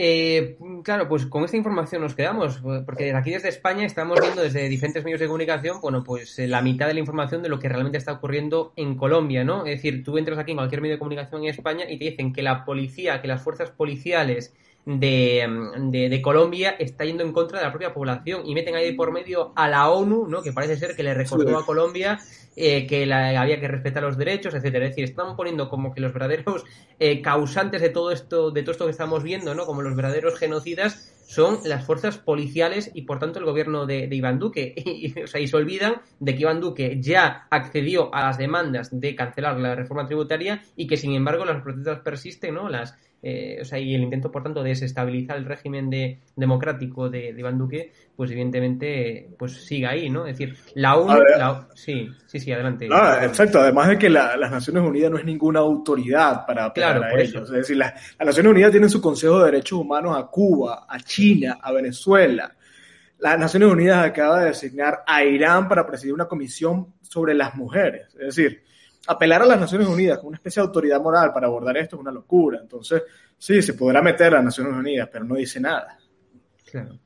Eh, 0.00 0.56
claro, 0.84 1.08
pues 1.08 1.26
con 1.26 1.42
esta 1.42 1.56
información 1.56 2.02
nos 2.02 2.14
quedamos, 2.14 2.60
porque 2.86 3.12
aquí 3.14 3.32
desde 3.32 3.48
España 3.48 3.84
estamos 3.84 4.20
viendo 4.20 4.42
desde 4.42 4.68
diferentes 4.68 5.02
medios 5.02 5.18
de 5.18 5.26
comunicación, 5.26 5.80
bueno, 5.80 6.04
pues 6.04 6.38
eh, 6.38 6.46
la 6.46 6.62
mitad 6.62 6.86
de 6.86 6.94
la 6.94 7.00
información 7.00 7.42
de 7.42 7.48
lo 7.48 7.58
que 7.58 7.68
realmente 7.68 7.98
está 7.98 8.12
ocurriendo 8.12 8.72
en 8.76 8.96
Colombia, 8.96 9.42
¿no? 9.42 9.66
Es 9.66 9.82
decir, 9.82 10.04
tú 10.04 10.16
entras 10.16 10.38
aquí 10.38 10.52
en 10.52 10.58
cualquier 10.58 10.82
medio 10.82 10.94
de 10.94 10.98
comunicación 11.00 11.42
en 11.42 11.48
España 11.48 11.84
y 11.90 11.98
te 11.98 12.04
dicen 12.04 12.32
que 12.32 12.42
la 12.42 12.64
policía, 12.64 13.20
que 13.20 13.26
las 13.26 13.42
fuerzas 13.42 13.72
policiales 13.72 14.54
de, 14.84 15.46
de, 16.08 16.22
Colombia 16.22 16.76
está 16.78 17.04
yendo 17.04 17.22
en 17.22 17.32
contra 17.32 17.58
de 17.58 17.66
la 17.66 17.70
propia 17.70 17.92
población 17.92 18.46
y 18.46 18.54
meten 18.54 18.74
ahí 18.74 18.92
por 18.92 19.12
medio 19.12 19.52
a 19.54 19.68
la 19.68 19.90
ONU, 19.90 20.26
¿no? 20.26 20.42
que 20.42 20.52
parece 20.52 20.76
ser 20.76 20.96
que 20.96 21.02
le 21.02 21.12
recordó 21.12 21.58
a 21.58 21.66
Colombia 21.66 22.18
eh, 22.56 22.86
que 22.86 23.04
la, 23.04 23.40
había 23.40 23.60
que 23.60 23.68
respetar 23.68 24.02
los 24.02 24.16
derechos, 24.16 24.54
etcétera. 24.54 24.86
Es 24.86 24.92
decir, 24.92 25.04
están 25.04 25.36
poniendo 25.36 25.68
como 25.68 25.92
que 25.92 26.00
los 26.00 26.12
verdaderos 26.12 26.64
eh, 26.98 27.20
causantes 27.20 27.82
de 27.82 27.90
todo 27.90 28.10
esto, 28.10 28.50
de 28.50 28.62
todo 28.62 28.72
esto 28.72 28.84
que 28.86 28.92
estamos 28.92 29.22
viendo, 29.22 29.54
¿no? 29.54 29.66
como 29.66 29.82
los 29.82 29.94
verdaderos 29.94 30.38
genocidas, 30.38 31.14
son 31.28 31.58
las 31.64 31.84
fuerzas 31.84 32.16
policiales 32.16 32.90
y 32.94 33.02
por 33.02 33.18
tanto 33.18 33.38
el 33.38 33.44
gobierno 33.44 33.84
de, 33.84 34.08
Iván 34.10 34.38
Duque. 34.38 34.74
Y, 34.98 35.20
o 35.20 35.26
sea, 35.26 35.40
y 35.40 35.46
se 35.46 35.56
olvidan 35.56 36.00
de 36.18 36.34
que 36.34 36.40
Iván 36.40 36.60
Duque 36.60 36.96
ya 37.00 37.46
accedió 37.50 38.12
a 38.14 38.24
las 38.24 38.38
demandas 38.38 38.88
de 38.90 39.14
cancelar 39.14 39.60
la 39.60 39.74
reforma 39.74 40.06
tributaria 40.06 40.62
y 40.74 40.86
que 40.86 40.96
sin 40.96 41.12
embargo 41.12 41.44
las 41.44 41.62
protestas 41.62 42.00
persisten, 42.00 42.54
¿no? 42.54 42.68
Las, 42.68 42.96
eh, 43.20 43.58
o 43.60 43.64
sea, 43.64 43.80
y 43.80 43.94
el 43.94 44.02
intento, 44.02 44.30
por 44.30 44.44
tanto, 44.44 44.62
de 44.62 44.70
desestabilizar 44.70 45.36
el 45.36 45.44
régimen 45.44 45.90
de, 45.90 46.20
democrático 46.36 47.10
de, 47.10 47.32
de, 47.32 47.40
Iván 47.40 47.58
Duque, 47.58 47.92
pues 48.14 48.30
evidentemente, 48.30 49.30
pues 49.36 49.64
sigue 49.66 49.86
ahí, 49.86 50.08
¿no? 50.08 50.26
Es 50.26 50.38
decir, 50.38 50.56
la 50.74 50.96
ONU... 50.96 51.18
sí, 51.74 52.08
sí, 52.26 52.38
sí, 52.38 52.52
adelante. 52.52 52.88
Ah, 52.92 53.20
exacto, 53.24 53.58
además 53.58 53.88
de 53.88 53.98
que 53.98 54.08
las 54.08 54.50
Naciones 54.50 54.84
Unidas 54.84 55.10
no 55.10 55.18
es 55.18 55.24
ninguna 55.24 55.60
autoridad 55.60 56.46
para, 56.46 56.72
claro, 56.72 57.00
para 57.00 57.20
ellos. 57.20 57.42
Es 57.50 57.56
decir, 57.56 57.76
las 57.76 57.94
Naciones 58.20 58.52
Unidas 58.52 58.70
tienen 58.70 58.90
su 58.90 59.00
Consejo 59.00 59.40
de 59.40 59.46
Derechos 59.46 59.80
Humanos 59.80 60.16
a 60.16 60.26
Cuba, 60.26 60.86
a 60.88 61.00
China, 61.00 61.58
a 61.60 61.72
Venezuela. 61.72 62.54
Las 63.18 63.36
Naciones 63.36 63.68
Unidas 63.68 64.06
acaba 64.06 64.40
de 64.40 64.46
designar 64.46 65.02
a 65.04 65.24
Irán 65.24 65.66
para 65.66 65.84
presidir 65.84 66.14
una 66.14 66.28
comisión 66.28 66.94
sobre 67.02 67.34
las 67.34 67.56
mujeres. 67.56 68.14
Es 68.14 68.36
decir, 68.36 68.62
apelar 69.08 69.42
a 69.42 69.46
las 69.46 69.58
Naciones 69.58 69.88
Unidas 69.88 70.18
como 70.18 70.28
una 70.28 70.36
especie 70.36 70.62
de 70.62 70.66
autoridad 70.66 71.00
moral 71.00 71.32
para 71.32 71.46
abordar 71.46 71.76
esto 71.78 71.96
es 71.96 72.00
una 72.00 72.12
locura. 72.12 72.60
Entonces, 72.60 73.02
sí, 73.36 73.60
se 73.62 73.74
podrá 73.74 74.02
meter 74.02 74.28
a 74.28 74.36
las 74.36 74.44
Naciones 74.44 74.74
Unidas, 74.74 75.08
pero 75.10 75.24
no 75.24 75.34
dice 75.34 75.58
nada. 75.58 75.98
Claro. 76.70 76.98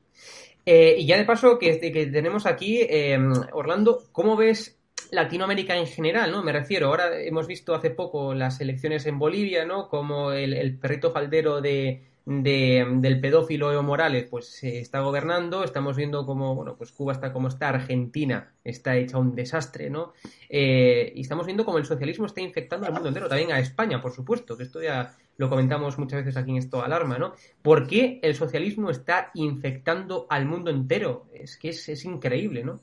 Eh, 0.65 0.95
y 0.99 1.05
ya 1.05 1.17
de 1.17 1.25
paso 1.25 1.57
que, 1.57 1.79
que 1.79 2.05
tenemos 2.07 2.45
aquí, 2.45 2.81
eh, 2.81 3.17
Orlando, 3.53 4.03
¿cómo 4.11 4.35
ves 4.35 4.77
Latinoamérica 5.11 5.75
en 5.75 5.87
general, 5.87 6.31
¿no? 6.31 6.43
Me 6.43 6.51
refiero, 6.51 6.87
ahora 6.87 7.19
hemos 7.19 7.47
visto 7.47 7.73
hace 7.73 7.89
poco 7.89 8.33
las 8.33 8.59
elecciones 8.61 9.05
en 9.05 9.19
Bolivia, 9.19 9.65
¿no? 9.65 9.87
Como 9.87 10.31
el 10.31 10.77
perrito 10.77 11.11
faldero 11.11 11.61
de, 11.61 12.03
de, 12.25 12.85
del 12.99 13.19
pedófilo 13.19 13.71
Evo 13.71 13.83
Morales 13.83 14.27
pues 14.29 14.47
se 14.47 14.79
está 14.79 15.01
gobernando, 15.01 15.63
estamos 15.63 15.97
viendo 15.97 16.25
cómo, 16.25 16.55
bueno, 16.55 16.75
pues 16.77 16.91
Cuba 16.91 17.13
está 17.13 17.33
como 17.33 17.49
está, 17.49 17.69
Argentina 17.69 18.53
está 18.63 18.95
hecha 18.95 19.17
un 19.17 19.35
desastre, 19.35 19.89
¿no? 19.89 20.13
Eh, 20.49 21.11
y 21.15 21.21
estamos 21.21 21.45
viendo 21.45 21.65
cómo 21.65 21.77
el 21.77 21.85
socialismo 21.85 22.25
está 22.25 22.41
infectando 22.41 22.87
al 22.87 22.93
mundo 22.93 23.09
entero, 23.09 23.27
también 23.27 23.51
a 23.51 23.59
España, 23.59 24.01
por 24.01 24.13
supuesto, 24.13 24.55
que 24.55 24.63
esto 24.63 24.81
ya 24.81 25.15
lo 25.37 25.49
comentamos 25.49 25.97
muchas 25.97 26.23
veces 26.23 26.37
aquí 26.37 26.51
en 26.51 26.57
esto 26.57 26.83
alarma, 26.83 27.17
¿no? 27.17 27.33
¿Por 27.61 27.87
qué 27.87 28.19
el 28.21 28.35
socialismo 28.35 28.89
está 28.89 29.31
infectando 29.33 30.27
al 30.29 30.45
mundo 30.45 30.69
entero? 30.69 31.25
Es 31.33 31.57
que 31.57 31.69
es, 31.69 31.89
es 31.89 32.05
increíble, 32.05 32.63
¿no? 32.63 32.79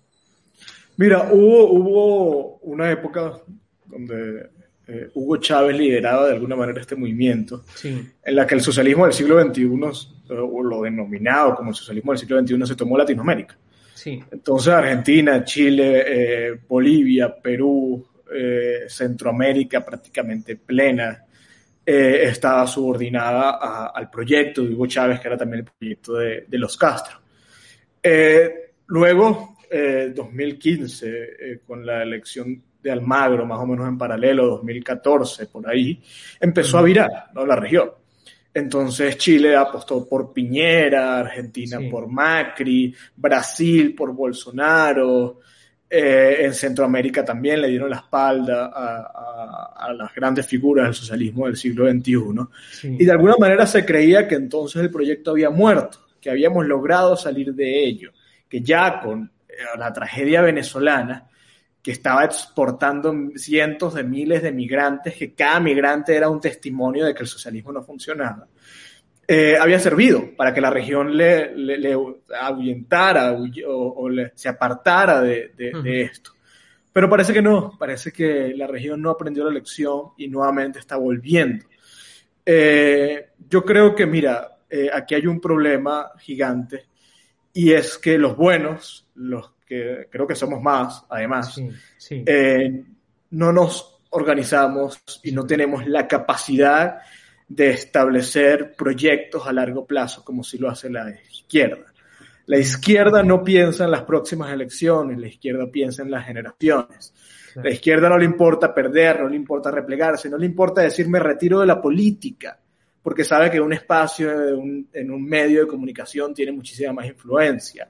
Mira, 0.97 1.31
hubo, 1.33 1.71
hubo 1.71 2.57
una 2.59 2.91
época 2.91 3.41
donde 3.87 4.51
eh, 4.93 5.09
Hugo 5.15 5.37
Chávez 5.37 5.77
lideraba 5.77 6.27
de 6.27 6.33
alguna 6.33 6.57
manera 6.57 6.81
este 6.81 6.97
movimiento, 6.97 7.65
en 7.85 8.13
la 8.25 8.45
que 8.45 8.57
el 8.57 8.61
socialismo 8.61 9.05
del 9.05 9.13
siglo 9.13 9.41
XXI, 9.41 9.69
o 10.31 10.63
lo 10.65 10.83
denominado 10.83 11.55
como 11.55 11.71
el 11.71 11.77
socialismo 11.77 12.11
del 12.11 12.19
siglo 12.19 12.41
XXI, 12.41 12.67
se 12.67 12.75
tomó 12.75 12.99
Latinoamérica. 12.99 13.57
Sí. 13.95 14.21
Entonces 14.33 14.73
Argentina, 14.73 15.45
Chile, 15.45 16.05
eh, 16.07 16.61
Bolivia, 16.69 17.33
Perú, 17.41 18.05
eh, 18.35 18.87
Centroamérica 18.89 19.85
prácticamente 19.85 20.57
plena, 20.57 21.25
estaba 21.85 22.69
subordinada 22.69 23.91
al 23.93 24.09
proyecto 24.11 24.63
de 24.63 24.75
Hugo 24.75 24.87
Chávez, 24.87 25.19
que 25.19 25.27
era 25.27 25.37
también 25.37 25.65
el 25.65 25.73
proyecto 25.73 26.15
de, 26.15 26.45
de 26.47 26.59
los 26.59 26.77
Castro. 26.77 27.19
luego, 28.87 29.57
2015, 30.15 31.63
con 31.67 31.85
la 31.85 32.05
elección 32.05 32.63
de 32.83 32.91
Almagro, 32.91 33.47
más 33.47 33.61
o 33.61 33.67
menos 33.67 33.89
en 33.89 33.99
paralelo, 33.99 34.47
2014, 34.47 35.47
por 35.47 35.69
ahí, 35.69 36.01
empezó 36.41 36.79
a 36.79 36.83
virar 36.83 37.27
¿no? 37.35 37.45
la 37.45 37.57
región. 37.57 37.91
Entonces 38.53 39.17
Chile 39.17 39.55
apostó 39.57 40.09
por 40.09 40.33
Piñera, 40.33 41.19
Argentina 41.19 41.79
por 41.91 42.09
Macri, 42.09 42.95
Brasil 43.17 43.95
por 43.95 44.13
Bolsonaro, 44.13 45.41
eh, 45.93 46.45
en 46.45 46.55
Centroamérica 46.55 47.25
también 47.25 47.61
le 47.61 47.69
dieron 47.69 47.91
la 47.91 47.97
espalda 47.97 48.71
a, 48.73 49.93
las 49.93 50.15
grandes 50.15 50.47
figuras 50.47 50.87
del 50.87 50.95
socialismo 50.95 51.47
del 51.47 51.57
siglo 51.57 51.91
XXI. 51.91 52.97
Y 52.97 53.05
de 53.05 53.11
alguna 53.11 53.35
manera 53.37 53.67
se 53.67 53.85
creía 53.85 54.29
que 54.29 54.37
entonces 54.37 54.81
el 54.83 54.91
proyecto 54.91 55.33
había 55.33 55.51
muerto, 55.51 55.99
que 56.21 56.31
habíamos 56.31 56.65
logrado 56.67 57.17
salir 57.17 57.53
de 57.55 57.85
ello, 57.85 58.13
que 58.49 58.61
ya 58.61 59.01
con 59.01 59.33
eh, 59.49 59.53
la 59.77 59.93
tragedia 59.93 60.43
venezolana 60.43 61.29
que 61.83 61.93
estaba 61.93 62.25
exportando 62.25 63.15
cientos 63.37 63.95
de 63.95 64.05
miles 64.05 64.43
de 64.43 64.53
migrantes, 64.53 65.15
que 65.15 65.33
cada 65.33 65.61
migrante 65.61 66.15
era 66.15 66.29
un 66.29 66.41
testimonio 66.41 67.07
de 67.07 67.15
que 67.15 67.23
el 67.23 67.29
socialismo 67.29 67.73
no 67.73 67.83
funcionaba, 67.83 68.47
eh, 69.27 69.57
había 69.57 69.79
servido 69.79 70.35
para 70.37 70.53
que 70.53 70.61
la 70.61 70.71
región 70.71 71.17
le, 71.17 71.55
le, 71.55 71.97
ahuyentara 72.39 73.39
o, 73.67 74.09
se 74.35 74.49
apartara 74.49 75.23
de, 75.23 75.53
esto. 76.03 76.33
Pero 76.93 77.09
parece 77.09 77.33
que 77.33 77.41
no, 77.41 77.77
parece 77.79 78.13
que 78.13 78.53
la 78.57 78.67
región 78.67 79.01
no 79.01 79.11
aprendió 79.11 79.45
la 79.45 79.53
lección 79.53 80.09
y 80.17 80.27
nuevamente 80.27 80.81
está 80.81 80.97
volviendo. 80.97 81.65
Eh, 82.45 83.29
yo 83.49 83.65
creo 83.65 83.95
que, 83.95 84.05
mira, 84.05 84.59
eh, 84.69 84.91
aquí 84.93 85.15
hay 85.15 85.29
un 85.29 85.41
problema 85.41 86.11
gigante 86.19 86.87
y 87.53 87.73
es 87.73 87.99
que 87.99 88.19
los 88.19 88.37
buenos, 88.37 89.07
los 89.15 89.53
que 89.71 90.09
creo 90.11 90.27
que 90.27 90.35
somos 90.35 90.61
más, 90.61 91.05
además, 91.09 91.63
eh, 92.11 92.83
no 93.31 93.53
nos 93.53 94.01
organizamos 94.11 95.01
y 95.23 95.31
no 95.31 95.47
tenemos 95.47 95.87
la 95.87 96.09
capacidad 96.09 96.99
de 97.47 97.71
establecer 97.71 98.75
proyectos 98.77 99.47
a 99.47 99.53
largo 99.53 99.87
plazo 99.87 100.25
como 100.25 100.43
si 100.43 100.59
lo 100.59 100.69
hace 100.69 100.91
la 100.91 101.09
izquierda. 101.31 101.87
La 102.47 102.59
izquierda 102.59 103.23
no 103.23 103.45
piensa 103.45 103.85
en 103.85 103.93
las 103.93 104.03
próximas 104.03 104.53
elecciones, 104.53 105.17
la 105.21 105.29
izquierda 105.29 105.71
piensa 105.71 106.03
en 106.03 106.11
las 106.11 106.27
generaciones. 106.27 107.15
La 107.55 107.71
izquierda 107.71 108.09
no 108.09 108.19
le 108.19 108.25
importa 108.25 108.75
perder, 108.75 109.21
no 109.21 109.29
le 109.29 109.37
importa 109.37 109.71
replegarse, 109.71 110.29
no 110.29 110.37
le 110.37 110.47
importa 110.47 110.81
decir 110.81 111.09
me 111.09 111.21
retiro 111.21 111.61
de 111.61 111.67
la 111.67 111.81
política 111.81 112.59
porque 113.03 113.25
sabe 113.25 113.51
que 113.51 113.61
un 113.61 113.73
espacio 113.73 114.31
en 114.31 115.11
un 115.11 115.25
medio 115.25 115.63
de 115.63 115.67
comunicación 115.67 116.35
tiene 116.35 116.53
muchísima 116.53 116.93
más 116.93 117.07
influencia. 117.07 117.89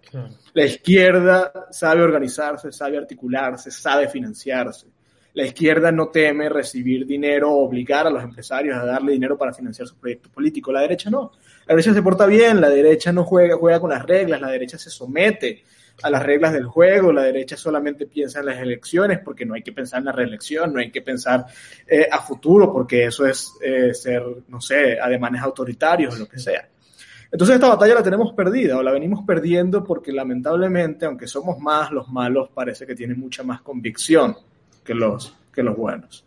La 0.54 0.64
izquierda 0.64 1.68
sabe 1.70 2.02
organizarse, 2.02 2.70
sabe 2.70 2.98
articularse, 2.98 3.70
sabe 3.70 4.08
financiarse. 4.08 4.86
La 5.34 5.44
izquierda 5.44 5.92
no 5.92 6.08
teme 6.08 6.48
recibir 6.48 7.06
dinero 7.06 7.50
o 7.50 7.64
obligar 7.64 8.06
a 8.06 8.10
los 8.10 8.22
empresarios 8.22 8.76
a 8.76 8.84
darle 8.84 9.12
dinero 9.12 9.38
para 9.38 9.52
financiar 9.52 9.86
su 9.86 9.96
proyecto 9.96 10.30
político. 10.30 10.72
La 10.72 10.80
derecha 10.80 11.10
no. 11.10 11.32
La 11.66 11.74
derecha 11.74 11.94
se 11.94 12.02
porta 12.02 12.26
bien, 12.26 12.60
la 12.60 12.68
derecha 12.68 13.12
no 13.12 13.24
juega, 13.24 13.56
juega 13.56 13.80
con 13.80 13.90
las 13.90 14.04
reglas, 14.04 14.40
la 14.40 14.50
derecha 14.50 14.78
se 14.78 14.90
somete 14.90 15.62
a 16.02 16.10
las 16.10 16.22
reglas 16.22 16.52
del 16.52 16.66
juego, 16.66 17.12
la 17.12 17.22
derecha 17.22 17.56
solamente 17.56 18.06
piensa 18.06 18.40
en 18.40 18.46
las 18.46 18.58
elecciones 18.58 19.20
porque 19.24 19.44
no 19.44 19.54
hay 19.54 19.62
que 19.62 19.72
pensar 19.72 20.00
en 20.00 20.06
la 20.06 20.12
reelección, 20.12 20.72
no 20.72 20.80
hay 20.80 20.90
que 20.90 21.02
pensar 21.02 21.46
eh, 21.86 22.08
a 22.10 22.20
futuro 22.20 22.72
porque 22.72 23.04
eso 23.06 23.26
es 23.26 23.52
eh, 23.62 23.92
ser, 23.94 24.22
no 24.48 24.60
sé, 24.60 24.98
ademanes 25.00 25.42
autoritarios 25.42 26.14
o 26.14 26.18
lo 26.18 26.28
que 26.28 26.38
sea. 26.38 26.68
Entonces 27.32 27.54
esta 27.54 27.68
batalla 27.68 27.94
la 27.94 28.02
tenemos 28.02 28.32
perdida 28.32 28.76
o 28.78 28.82
la 28.82 28.92
venimos 28.92 29.24
perdiendo 29.24 29.84
porque 29.84 30.12
lamentablemente, 30.12 31.06
aunque 31.06 31.28
somos 31.28 31.58
más, 31.58 31.92
los 31.92 32.08
malos 32.08 32.50
parece 32.52 32.86
que 32.86 32.94
tienen 32.94 33.20
mucha 33.20 33.42
más 33.42 33.60
convicción 33.62 34.36
que 34.82 34.94
los, 34.94 35.36
que 35.52 35.62
los 35.62 35.76
buenos. 35.76 36.24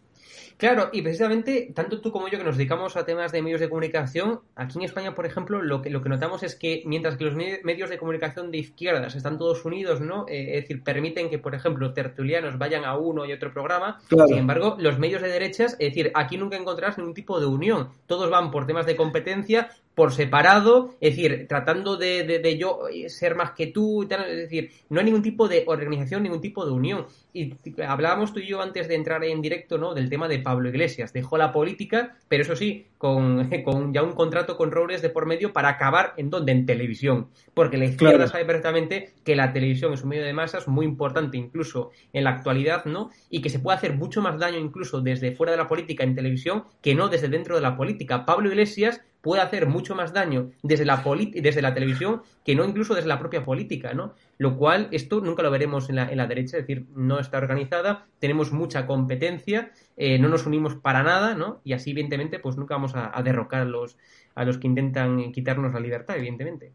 Claro, 0.57 0.89
y 0.91 1.01
precisamente, 1.01 1.71
tanto 1.73 2.01
tú 2.01 2.11
como 2.11 2.27
yo 2.27 2.37
que 2.37 2.43
nos 2.43 2.57
dedicamos 2.57 2.95
a 2.95 3.05
temas 3.05 3.31
de 3.31 3.41
medios 3.41 3.59
de 3.59 3.69
comunicación, 3.69 4.41
aquí 4.55 4.77
en 4.77 4.85
España, 4.85 5.15
por 5.15 5.25
ejemplo, 5.25 5.61
lo 5.61 5.81
que, 5.81 5.89
lo 5.89 6.01
que 6.01 6.09
notamos 6.09 6.43
es 6.43 6.55
que 6.55 6.83
mientras 6.85 7.17
que 7.17 7.25
los 7.25 7.35
medios 7.35 7.89
de 7.89 7.97
comunicación 7.97 8.51
de 8.51 8.59
izquierdas 8.59 9.15
están 9.15 9.37
todos 9.37 9.65
unidos, 9.65 10.01
¿no? 10.01 10.25
Eh, 10.27 10.57
es 10.57 10.63
decir, 10.63 10.83
permiten 10.83 11.29
que, 11.29 11.39
por 11.39 11.55
ejemplo, 11.55 11.93
tertulianos 11.93 12.57
vayan 12.57 12.85
a 12.85 12.97
uno 12.97 13.25
y 13.25 13.33
otro 13.33 13.51
programa, 13.51 14.01
sin 14.09 14.37
embargo, 14.37 14.75
los 14.79 14.99
medios 14.99 15.21
de 15.21 15.29
derechas, 15.29 15.73
es 15.73 15.93
decir, 15.93 16.11
aquí 16.13 16.37
nunca 16.37 16.57
encontrarás 16.57 16.97
ningún 16.97 17.13
tipo 17.13 17.39
de 17.39 17.45
unión. 17.45 17.89
Todos 18.07 18.29
van 18.29 18.51
por 18.51 18.65
temas 18.65 18.85
de 18.85 18.95
competencia, 18.95 19.69
por 19.95 20.11
separado, 20.11 20.95
es 20.99 21.15
decir, 21.15 21.45
tratando 21.47 21.97
de, 21.97 22.23
de, 22.23 22.57
yo 22.57 22.79
ser 23.07 23.35
más 23.35 23.51
que 23.51 23.67
tú, 23.67 24.03
es 24.03 24.09
decir, 24.09 24.71
no 24.89 24.99
hay 24.99 25.05
ningún 25.05 25.21
tipo 25.21 25.47
de 25.47 25.63
organización, 25.67 26.23
ningún 26.23 26.41
tipo 26.41 26.65
de 26.65 26.71
unión. 26.71 27.05
Y 27.31 27.53
hablábamos 27.85 28.33
tú 28.33 28.39
y 28.39 28.47
yo 28.47 28.61
antes 28.61 28.87
de 28.87 28.95
entrar 28.95 29.23
en 29.23 29.41
directo, 29.41 29.77
¿no? 29.77 29.93
Del 29.93 30.09
tema 30.09 30.27
de 30.27 30.39
Pablo 30.39 30.69
Iglesias. 30.69 31.13
Dejó 31.13 31.37
la 31.37 31.51
política, 31.51 32.15
pero 32.27 32.43
eso 32.43 32.55
sí, 32.55 32.87
con, 32.97 33.49
con 33.63 33.93
ya 33.93 34.03
un 34.03 34.13
contrato 34.13 34.57
con 34.57 34.71
Robles 34.71 35.01
de 35.01 35.09
por 35.09 35.25
medio 35.25 35.53
para 35.53 35.69
acabar 35.69 36.13
en 36.17 36.29
donde, 36.29 36.51
en 36.51 36.65
televisión. 36.65 37.27
Porque 37.53 37.77
la 37.77 37.85
izquierda 37.85 38.27
sabe 38.27 38.45
perfectamente 38.45 39.13
que 39.23 39.35
la 39.35 39.53
televisión 39.53 39.93
es 39.93 40.03
un 40.03 40.09
medio 40.09 40.23
de 40.23 40.33
masas 40.33 40.67
muy 40.67 40.85
importante 40.85 41.37
incluso 41.37 41.91
en 42.13 42.23
la 42.23 42.31
actualidad, 42.31 42.85
¿no? 42.85 43.11
Y 43.29 43.41
que 43.41 43.49
se 43.49 43.59
puede 43.59 43.77
hacer 43.77 43.93
mucho 43.93 44.21
más 44.21 44.39
daño 44.39 44.57
incluso 44.57 45.01
desde 45.01 45.35
fuera 45.35 45.51
de 45.51 45.57
la 45.57 45.67
política 45.67 46.03
en 46.03 46.15
televisión 46.15 46.63
que 46.81 46.95
no 46.95 47.09
desde 47.09 47.29
dentro 47.29 47.55
de 47.55 47.61
la 47.61 47.75
política. 47.77 48.25
Pablo 48.25 48.49
Iglesias 48.49 49.01
puede 49.23 49.41
hacer 49.41 49.67
mucho 49.67 49.95
más 49.95 50.11
daño 50.11 50.51
desde 50.61 50.83
la, 50.83 51.01
desde 51.33 51.61
la 51.61 51.73
televisión 51.73 52.21
que 52.43 52.55
no 52.55 52.65
incluso 52.65 52.93
desde 52.93 53.07
la 53.07 53.19
propia 53.19 53.45
política, 53.45 53.93
¿no? 53.93 54.15
Lo 54.37 54.57
cual, 54.57 54.89
esto 54.91 55.21
nunca 55.21 55.41
lo 55.41 55.49
veremos 55.49 55.89
en 55.89 55.95
la, 55.95 56.11
en 56.11 56.17
la 56.17 56.27
derecha, 56.27 56.57
es 56.57 56.67
decir, 56.67 56.87
no 56.93 57.19
está 57.19 57.37
organizada, 57.37 58.05
tenemos 58.19 58.51
mucha 58.51 58.85
competencia, 58.85 59.71
eh, 59.95 60.19
no 60.19 60.27
nos 60.27 60.45
unimos 60.45 60.75
para 60.75 61.03
nada, 61.03 61.35
¿no? 61.35 61.61
Y 61.63 61.71
así, 61.71 61.91
evidentemente, 61.91 62.39
pues 62.39 62.57
nunca 62.57 62.75
vamos 62.75 62.91
a, 62.95 63.13
derrocar 63.23 63.61
a 63.61 63.65
los, 63.65 63.95
a 64.35 64.43
los 64.43 64.57
que 64.57 64.67
intentan 64.67 65.31
quitarnos 65.31 65.73
la 65.73 65.79
libertad, 65.79 66.17
evidentemente. 66.17 66.73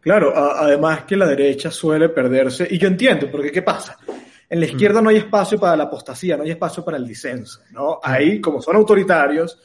Claro, 0.00 0.36
además 0.36 1.04
que 1.04 1.16
la 1.16 1.26
derecha 1.26 1.70
suele 1.70 2.10
perderse, 2.10 2.68
y 2.70 2.76
yo 2.76 2.88
entiendo, 2.88 3.30
porque 3.30 3.50
¿qué 3.50 3.62
pasa? 3.62 3.96
En 4.50 4.60
la 4.60 4.66
mm. 4.66 4.70
izquierda 4.70 5.02
no 5.02 5.10
hay 5.10 5.16
espacio 5.18 5.60
para 5.60 5.76
la 5.76 5.84
apostasía, 5.84 6.36
no 6.36 6.42
hay 6.42 6.50
espacio 6.50 6.82
para 6.84 6.96
el 6.96 7.06
disenso, 7.06 7.60
¿no? 7.72 8.00
Ahí, 8.02 8.40
como 8.40 8.62
son 8.62 8.76
autoritarios 8.76 9.60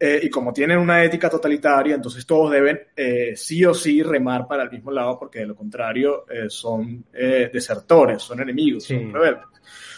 eh, 0.00 0.20
y 0.22 0.30
como 0.30 0.52
tienen 0.52 0.78
una 0.78 1.04
ética 1.04 1.28
totalitaria, 1.28 1.94
entonces 1.94 2.24
todos 2.24 2.50
deben 2.50 2.80
eh, 2.96 3.34
sí 3.36 3.64
o 3.64 3.74
sí 3.74 4.02
remar 4.02 4.46
para 4.46 4.62
el 4.62 4.70
mismo 4.70 4.90
lado, 4.90 5.18
porque 5.18 5.40
de 5.40 5.46
lo 5.46 5.54
contrario 5.54 6.24
eh, 6.30 6.48
son 6.48 7.04
desertores, 7.12 8.22
son 8.22 8.40
enemigos, 8.40 8.84
son 8.84 9.12
rebeldes. 9.12 9.44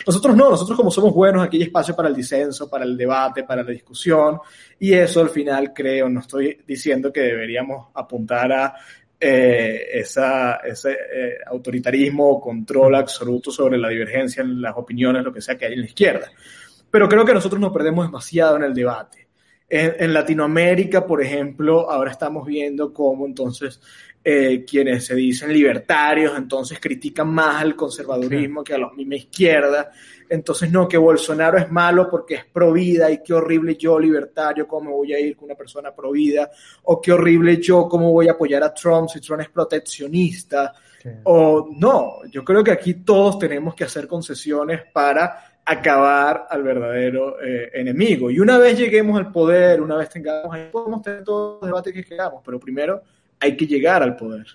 Nosotros 0.07 0.37
no, 0.37 0.51
nosotros 0.51 0.77
como 0.77 0.90
somos 0.90 1.14
buenos, 1.14 1.42
aquí 1.42 1.57
hay 1.57 1.62
espacio 1.64 1.97
para 1.97 2.09
el 2.09 2.14
disenso, 2.14 2.68
para 2.68 2.85
el 2.85 2.97
debate, 2.97 3.44
para 3.44 3.62
la 3.62 3.70
discusión, 3.70 4.38
y 4.79 4.92
eso 4.92 5.20
al 5.20 5.31
final 5.31 5.73
creo, 5.73 6.09
no 6.09 6.20
estoy 6.20 6.61
diciendo 6.66 7.11
que 7.12 7.20
deberíamos 7.20 7.88
apuntar 7.94 8.53
a 8.53 8.75
eh, 9.26 10.00
esa, 10.00 10.56
ese 10.56 10.92
eh, 10.92 11.38
autoritarismo 11.46 12.28
o 12.28 12.40
control 12.42 12.94
absoluto 12.96 13.50
sobre 13.50 13.78
la 13.78 13.88
divergencia 13.88 14.42
en 14.42 14.60
las 14.60 14.76
opiniones, 14.76 15.24
lo 15.24 15.32
que 15.32 15.40
sea 15.40 15.56
que 15.56 15.64
hay 15.64 15.72
en 15.72 15.80
la 15.80 15.87
izquierda. 15.87 16.30
Pero 16.90 17.08
creo 17.08 17.24
que 17.24 17.32
nosotros 17.32 17.58
nos 17.58 17.72
perdemos 17.72 18.06
demasiado 18.06 18.56
en 18.56 18.64
el 18.64 18.74
debate. 18.74 19.26
En, 19.66 20.12
Latinoamérica, 20.12 21.06
por 21.06 21.22
ejemplo, 21.22 21.90
ahora 21.90 22.10
estamos 22.10 22.46
viendo 22.46 22.92
cómo 22.92 23.26
entonces 23.26 23.80
eh, 24.26 24.64
quienes 24.64 25.04
se 25.04 25.14
dicen 25.14 25.52
libertarios, 25.52 26.32
entonces 26.38 26.80
critican 26.80 27.28
más 27.28 27.60
al 27.60 27.76
conservadurismo 27.76 28.64
que 28.64 28.72
a 28.72 28.78
la 28.78 28.90
misma 28.90 29.16
izquierda. 29.16 29.90
Entonces, 30.30 30.72
no, 30.72 30.88
que 30.88 30.96
Bolsonaro 30.96 31.58
es 31.58 31.70
malo 31.70 32.08
porque 32.08 32.37
es 32.37 32.44
pro 32.46 32.72
vida 32.72 33.10
y 33.10 33.22
qué 33.22 33.34
horrible 33.34 33.76
yo, 33.76 33.98
libertario, 33.98 34.66
cómo 34.66 34.92
voy 34.92 35.12
a 35.12 35.20
ir 35.20 35.37
con 35.37 35.44
una 35.44 35.54
persona 35.54 35.94
pro 35.94 36.10
vida, 36.10 36.50
o 36.84 37.02
qué 37.02 37.12
horrible 37.12 37.58
yo, 37.58 37.87
cómo 37.87 38.12
voy 38.12 38.28
a 38.28 38.32
apoyar 38.32 38.62
a 38.62 38.72
Trump 38.72 39.10
si 39.10 39.20
Trump 39.20 39.42
es 39.42 39.50
proteccionista. 39.50 40.72
O 41.24 41.68
no, 41.76 42.24
yo 42.30 42.42
creo 42.42 42.64
que 42.64 42.72
aquí 42.72 42.94
todos 42.94 43.38
tenemos 43.38 43.74
que 43.74 43.84
hacer 43.84 44.08
concesiones 44.08 44.84
para 44.90 45.60
acabar 45.66 46.46
al 46.48 46.62
verdadero 46.62 47.42
eh, 47.42 47.70
enemigo. 47.74 48.30
Y 48.30 48.40
una 48.40 48.56
vez 48.56 48.78
lleguemos 48.78 49.18
al 49.18 49.30
poder, 49.30 49.82
una 49.82 49.96
vez 49.96 50.08
tengamos, 50.08 50.54
ahí 50.54 50.70
podemos 50.72 51.02
tener 51.02 51.22
todos 51.24 51.60
los 51.60 51.68
debates 51.68 51.92
que 51.92 52.04
queramos, 52.04 52.40
pero 52.42 52.58
primero 52.58 53.02
hay 53.44 53.57
que 53.57 53.66
llegar 53.66 54.02
al 54.02 54.16
poder. 54.16 54.46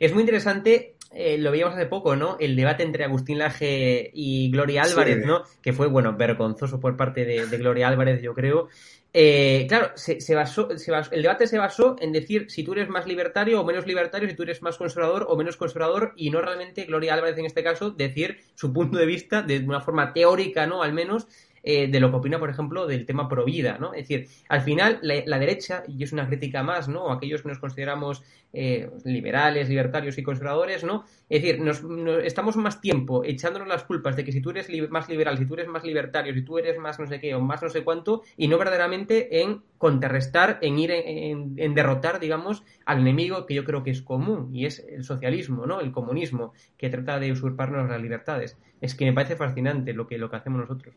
Es 0.00 0.12
muy 0.12 0.22
interesante 0.22 0.96
eh, 1.14 1.36
lo 1.36 1.50
veíamos 1.50 1.74
hace 1.74 1.86
poco, 1.86 2.16
¿no? 2.16 2.36
El 2.40 2.56
debate 2.56 2.82
entre 2.82 3.04
Agustín 3.04 3.38
Laje 3.38 4.10
y 4.14 4.50
Gloria 4.50 4.82
Álvarez, 4.82 5.24
¿no? 5.26 5.42
Que 5.60 5.72
fue, 5.72 5.86
bueno, 5.86 6.16
vergonzoso 6.16 6.80
por 6.80 6.96
parte 6.96 7.24
de, 7.24 7.44
Gloria 7.58 7.88
Álvarez, 7.88 8.22
yo 8.22 8.34
creo. 8.34 8.68
Eh, 9.12 9.66
claro, 9.68 9.90
se, 9.94 10.34
basó, 10.34 10.70
el 10.70 11.22
debate 11.22 11.46
se 11.46 11.58
basó 11.58 11.96
en 12.00 12.12
decir 12.12 12.46
si 12.48 12.64
tú 12.64 12.72
eres 12.72 12.88
más 12.88 13.06
libertario 13.06 13.60
o 13.60 13.64
menos 13.64 13.86
libertario, 13.86 14.26
si 14.26 14.34
tú 14.34 14.44
eres 14.44 14.62
más 14.62 14.78
conservador 14.78 15.26
o 15.28 15.36
menos 15.36 15.58
conservador, 15.58 16.14
y 16.16 16.30
no 16.30 16.40
realmente 16.40 16.84
Gloria 16.84 17.12
Álvarez 17.12 17.36
en 17.36 17.44
este 17.44 17.62
caso 17.62 17.90
decir 17.90 18.38
su 18.54 18.72
punto 18.72 18.96
de 18.96 19.04
vista 19.04 19.42
de 19.42 19.58
una 19.58 19.82
forma 19.82 20.14
teórica, 20.14 20.66
¿no? 20.66 20.82
Al 20.82 20.94
menos, 20.94 21.28
eh, 21.64 21.86
de 21.86 22.00
lo 22.00 22.10
que 22.10 22.16
opina, 22.16 22.38
por 22.40 22.50
ejemplo, 22.50 22.86
del 22.86 23.06
tema 23.06 23.28
pro 23.28 23.44
vida, 23.44 23.78
¿no? 23.78 23.94
Es 23.94 24.08
decir, 24.08 24.28
al 24.48 24.62
final, 24.62 24.98
la, 25.02 25.38
derecha, 25.38 25.84
y 25.86 26.02
es 26.02 26.12
una 26.12 26.26
crítica 26.26 26.62
más, 26.62 26.88
¿no? 26.88 27.12
Aquellos 27.12 27.42
que 27.42 27.48
nos 27.48 27.60
consideramos 27.60 28.24
eh, 28.52 28.90
liberales, 29.04 29.68
libertarios 29.68 30.18
y 30.18 30.24
conservadores, 30.24 30.82
¿no? 30.82 31.04
Es 31.28 31.42
decir, 31.42 31.60
nos, 31.60 31.84
estamos 32.24 32.56
más 32.56 32.80
tiempo 32.80 33.22
echándonos 33.24 33.68
las 33.68 33.84
culpas 33.84 34.16
de 34.16 34.24
que 34.24 34.32
si 34.32 34.40
tú 34.40 34.50
eres 34.50 34.68
más 34.90 35.08
liberal, 35.08 35.38
si 35.38 35.46
tú 35.46 35.54
eres 35.54 35.68
más 35.68 35.84
libertario, 35.84 36.34
si 36.34 36.42
tú 36.42 36.58
eres 36.58 36.78
más 36.78 36.98
no 36.98 37.06
sé 37.06 37.20
qué 37.20 37.34
o 37.34 37.40
más 37.40 37.62
no 37.62 37.68
sé 37.68 37.84
cuánto, 37.84 38.22
y 38.36 38.48
no 38.48 38.58
verdaderamente 38.58 39.42
en 39.42 39.62
contrarrestar, 39.78 40.58
en 40.62 40.78
ir 40.78 40.90
en, 40.90 41.54
en 41.56 41.74
derrotar, 41.74 42.18
digamos, 42.18 42.64
al 42.86 43.00
enemigo 43.00 43.46
que 43.46 43.54
yo 43.54 43.64
creo 43.64 43.84
que 43.84 43.90
es 43.90 44.02
común, 44.02 44.50
y 44.52 44.66
es 44.66 44.80
el 44.80 45.04
socialismo, 45.04 45.66
¿no? 45.66 45.80
El 45.80 45.92
comunismo, 45.92 46.52
que 46.76 46.90
trata 46.90 47.20
de 47.20 47.30
usurparnos 47.30 47.88
las 47.88 48.02
libertades. 48.02 48.58
Es 48.80 48.96
que 48.96 49.04
me 49.04 49.12
parece 49.12 49.36
fascinante 49.36 49.92
lo 49.92 50.08
que, 50.08 50.18
lo 50.18 50.28
que 50.28 50.36
hacemos 50.36 50.60
nosotros. 50.60 50.94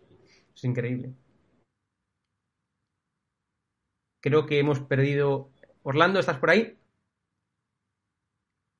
Es 0.56 0.64
increíble. 0.64 1.14
Creo 4.22 4.46
que 4.46 4.60
hemos 4.60 4.80
perdido. 4.80 5.52
Orlando, 5.84 6.20
¿estás 6.20 6.40
por 6.40 6.50
ahí? 6.50 6.78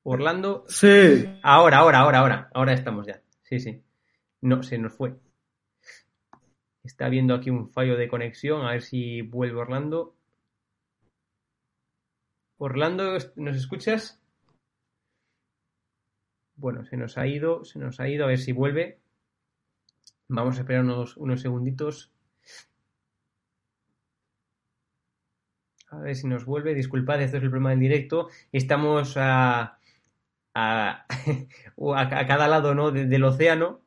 Orlando. 0.02 0.64
Sí. 0.68 1.24
Ahora, 1.42 1.78
ahora, 1.78 1.98
ahora, 2.00 2.18
ahora. 2.18 2.50
Ahora 2.54 2.72
estamos 2.72 3.06
ya. 3.06 3.22
Sí, 3.42 3.60
sí. 3.60 3.82
No, 4.40 4.62
se 4.62 4.78
nos 4.78 4.94
fue. 4.94 5.14
Está 6.82 7.08
viendo 7.08 7.34
aquí 7.34 7.50
un 7.50 7.68
fallo 7.70 7.96
de 7.96 8.08
conexión. 8.08 8.64
A 8.66 8.72
ver 8.72 8.82
si 8.82 9.22
vuelve 9.22 9.60
Orlando. 9.60 10.16
Orlando, 12.58 13.18
¿nos 13.36 13.56
escuchas? 13.56 14.20
Bueno, 16.56 16.84
se 16.86 16.96
nos 16.96 17.18
ha 17.18 17.26
ido, 17.26 17.64
se 17.64 17.78
nos 17.78 18.00
ha 18.00 18.08
ido. 18.08 18.24
A 18.24 18.28
ver 18.28 18.38
si 18.38 18.52
vuelve. 18.52 18.98
Vamos 20.28 20.56
a 20.56 20.60
esperar 20.60 20.82
unos, 20.82 21.40
segunditos. 21.40 22.12
A 25.88 25.98
ver 25.98 26.16
si 26.16 26.26
nos 26.26 26.44
vuelve. 26.44 26.74
Disculpad, 26.74 27.22
esto 27.22 27.36
es 27.36 27.42
el 27.44 27.50
problema 27.50 27.70
del 27.70 27.80
directo. 27.80 28.28
Estamos 28.52 29.16
a, 29.16 29.78
a, 30.54 31.06
a 31.96 32.26
cada 32.26 32.48
lado 32.48 32.74
¿no? 32.74 32.90
del 32.90 33.24
océano, 33.24 33.80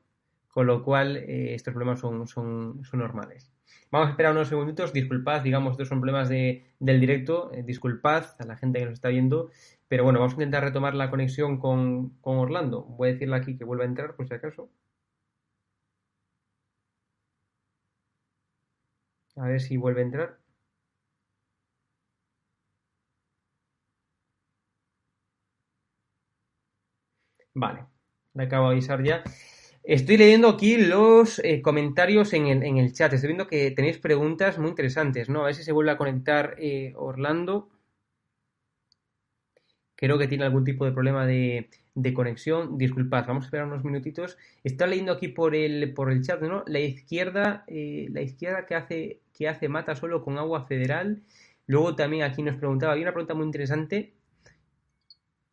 con 0.47 0.65
lo 0.67 0.83
cual 0.83 1.17
eh, 1.17 1.55
estos 1.55 1.73
problemas 1.73 1.99
son, 1.99 2.25
son, 2.27 2.83
son, 2.85 2.99
normales. 2.99 3.51
Vamos 3.91 4.07
a 4.07 4.11
esperar 4.11 4.31
unos 4.31 4.47
segunditos. 4.47 4.93
Disculpad, 4.93 5.41
digamos, 5.41 5.71
estos 5.71 5.89
son 5.89 5.99
problemas 5.99 6.29
de, 6.29 6.71
del 6.79 7.01
directo. 7.01 7.51
Eh, 7.53 7.63
disculpad 7.63 8.27
a 8.39 8.45
la 8.45 8.55
gente 8.55 8.79
que 8.79 8.85
nos 8.85 8.93
está 8.93 9.09
viendo. 9.09 9.51
Pero 9.89 10.05
bueno, 10.05 10.19
vamos 10.19 10.33
a 10.33 10.35
intentar 10.35 10.63
retomar 10.63 10.95
la 10.95 11.09
conexión 11.09 11.57
con, 11.59 12.11
con 12.21 12.37
Orlando. 12.37 12.83
Voy 12.83 13.09
a 13.09 13.13
decirle 13.13 13.35
aquí 13.35 13.57
que 13.57 13.65
vuelva 13.65 13.83
a 13.83 13.87
entrar, 13.87 14.15
por 14.15 14.25
si 14.25 14.33
acaso. 14.33 14.69
A 19.39 19.47
ver 19.47 19.59
si 19.59 19.75
vuelve 19.77 20.01
a 20.01 20.03
entrar. 20.03 20.39
Vale, 27.53 27.85
le 28.33 28.43
acabo 28.43 28.67
de 28.67 28.73
avisar 28.73 29.03
ya. 29.03 29.23
Estoy 29.83 30.17
leyendo 30.17 30.49
aquí 30.49 30.77
los 30.77 31.39
eh, 31.39 31.61
comentarios 31.61 32.33
en 32.33 32.47
el, 32.47 32.63
en 32.63 32.77
el, 32.77 32.93
chat. 32.93 33.13
Estoy 33.13 33.29
viendo 33.29 33.47
que 33.47 33.71
tenéis 33.71 33.97
preguntas 33.97 34.57
muy 34.59 34.69
interesantes, 34.69 35.29
¿no? 35.29 35.41
A 35.41 35.45
ver 35.47 35.55
si 35.55 35.63
se 35.63 35.71
vuelve 35.71 35.91
a 35.91 35.97
conectar 35.97 36.55
eh, 36.59 36.93
Orlando. 36.95 37.69
Creo 39.95 40.17
que 40.17 40.27
tiene 40.27 40.45
algún 40.45 40.63
tipo 40.63 40.85
de 40.85 40.91
problema 40.91 41.25
de, 41.27 41.69
de 42.01 42.13
conexión. 42.13 42.77
Disculpad, 42.77 43.25
vamos 43.27 43.43
a 43.43 43.47
esperar 43.47 43.67
unos 43.67 43.83
minutitos. 43.83 44.37
Está 44.63 44.87
leyendo 44.87 45.11
aquí 45.11 45.27
por 45.27 45.55
el, 45.55 45.93
por 45.93 46.11
el 46.11 46.21
chat, 46.21 46.41
¿no? 46.41 46.63
La 46.67 46.79
izquierda, 46.79 47.63
eh, 47.67 48.07
la 48.11 48.21
izquierda 48.21 48.65
que 48.65 48.75
hace, 48.75 49.19
que 49.33 49.47
hace 49.47 49.67
mata 49.67 49.95
solo 49.95 50.23
con 50.23 50.37
agua 50.37 50.65
federal. 50.65 51.21
Luego 51.67 51.95
también 51.95 52.23
aquí 52.23 52.41
nos 52.41 52.55
preguntaba, 52.55 52.93
hay 52.93 53.01
una 53.01 53.11
pregunta 53.11 53.33
muy 53.33 53.45
interesante. 53.45 54.13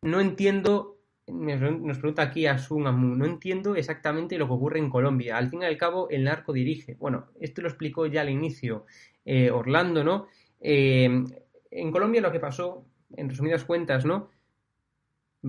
No 0.01 0.21
entiendo, 0.21 0.97
nos 1.27 1.97
pregunta 1.97 2.21
aquí 2.21 2.45
a 2.47 2.57
Sungamu, 2.57 3.15
no 3.15 3.25
entiendo 3.25 3.75
exactamente 3.75 4.37
lo 4.37 4.47
que 4.47 4.53
ocurre 4.53 4.79
en 4.79 4.89
Colombia. 4.89 5.37
Al 5.37 5.49
fin 5.49 5.61
y 5.61 5.65
al 5.65 5.77
cabo, 5.77 6.09
el 6.09 6.23
narco 6.23 6.53
dirige. 6.53 6.95
Bueno, 6.95 7.27
esto 7.39 7.61
lo 7.61 7.67
explicó 7.67 8.05
ya 8.05 8.21
al 8.21 8.29
inicio 8.29 8.85
eh, 9.25 9.51
Orlando, 9.51 10.03
¿no? 10.03 10.27
Eh, 10.61 11.23
en 11.71 11.91
Colombia 11.91 12.21
lo 12.21 12.31
que 12.31 12.39
pasó, 12.39 12.85
en 13.15 13.29
resumidas 13.29 13.65
cuentas, 13.65 14.05
¿no? 14.05 14.29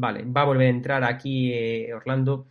Vale, 0.01 0.25
va 0.25 0.43
a 0.43 0.45
volver 0.45 0.69
a 0.69 0.71
entrar 0.71 1.03
aquí 1.03 1.53
eh, 1.53 1.93
Orlando. 1.93 2.47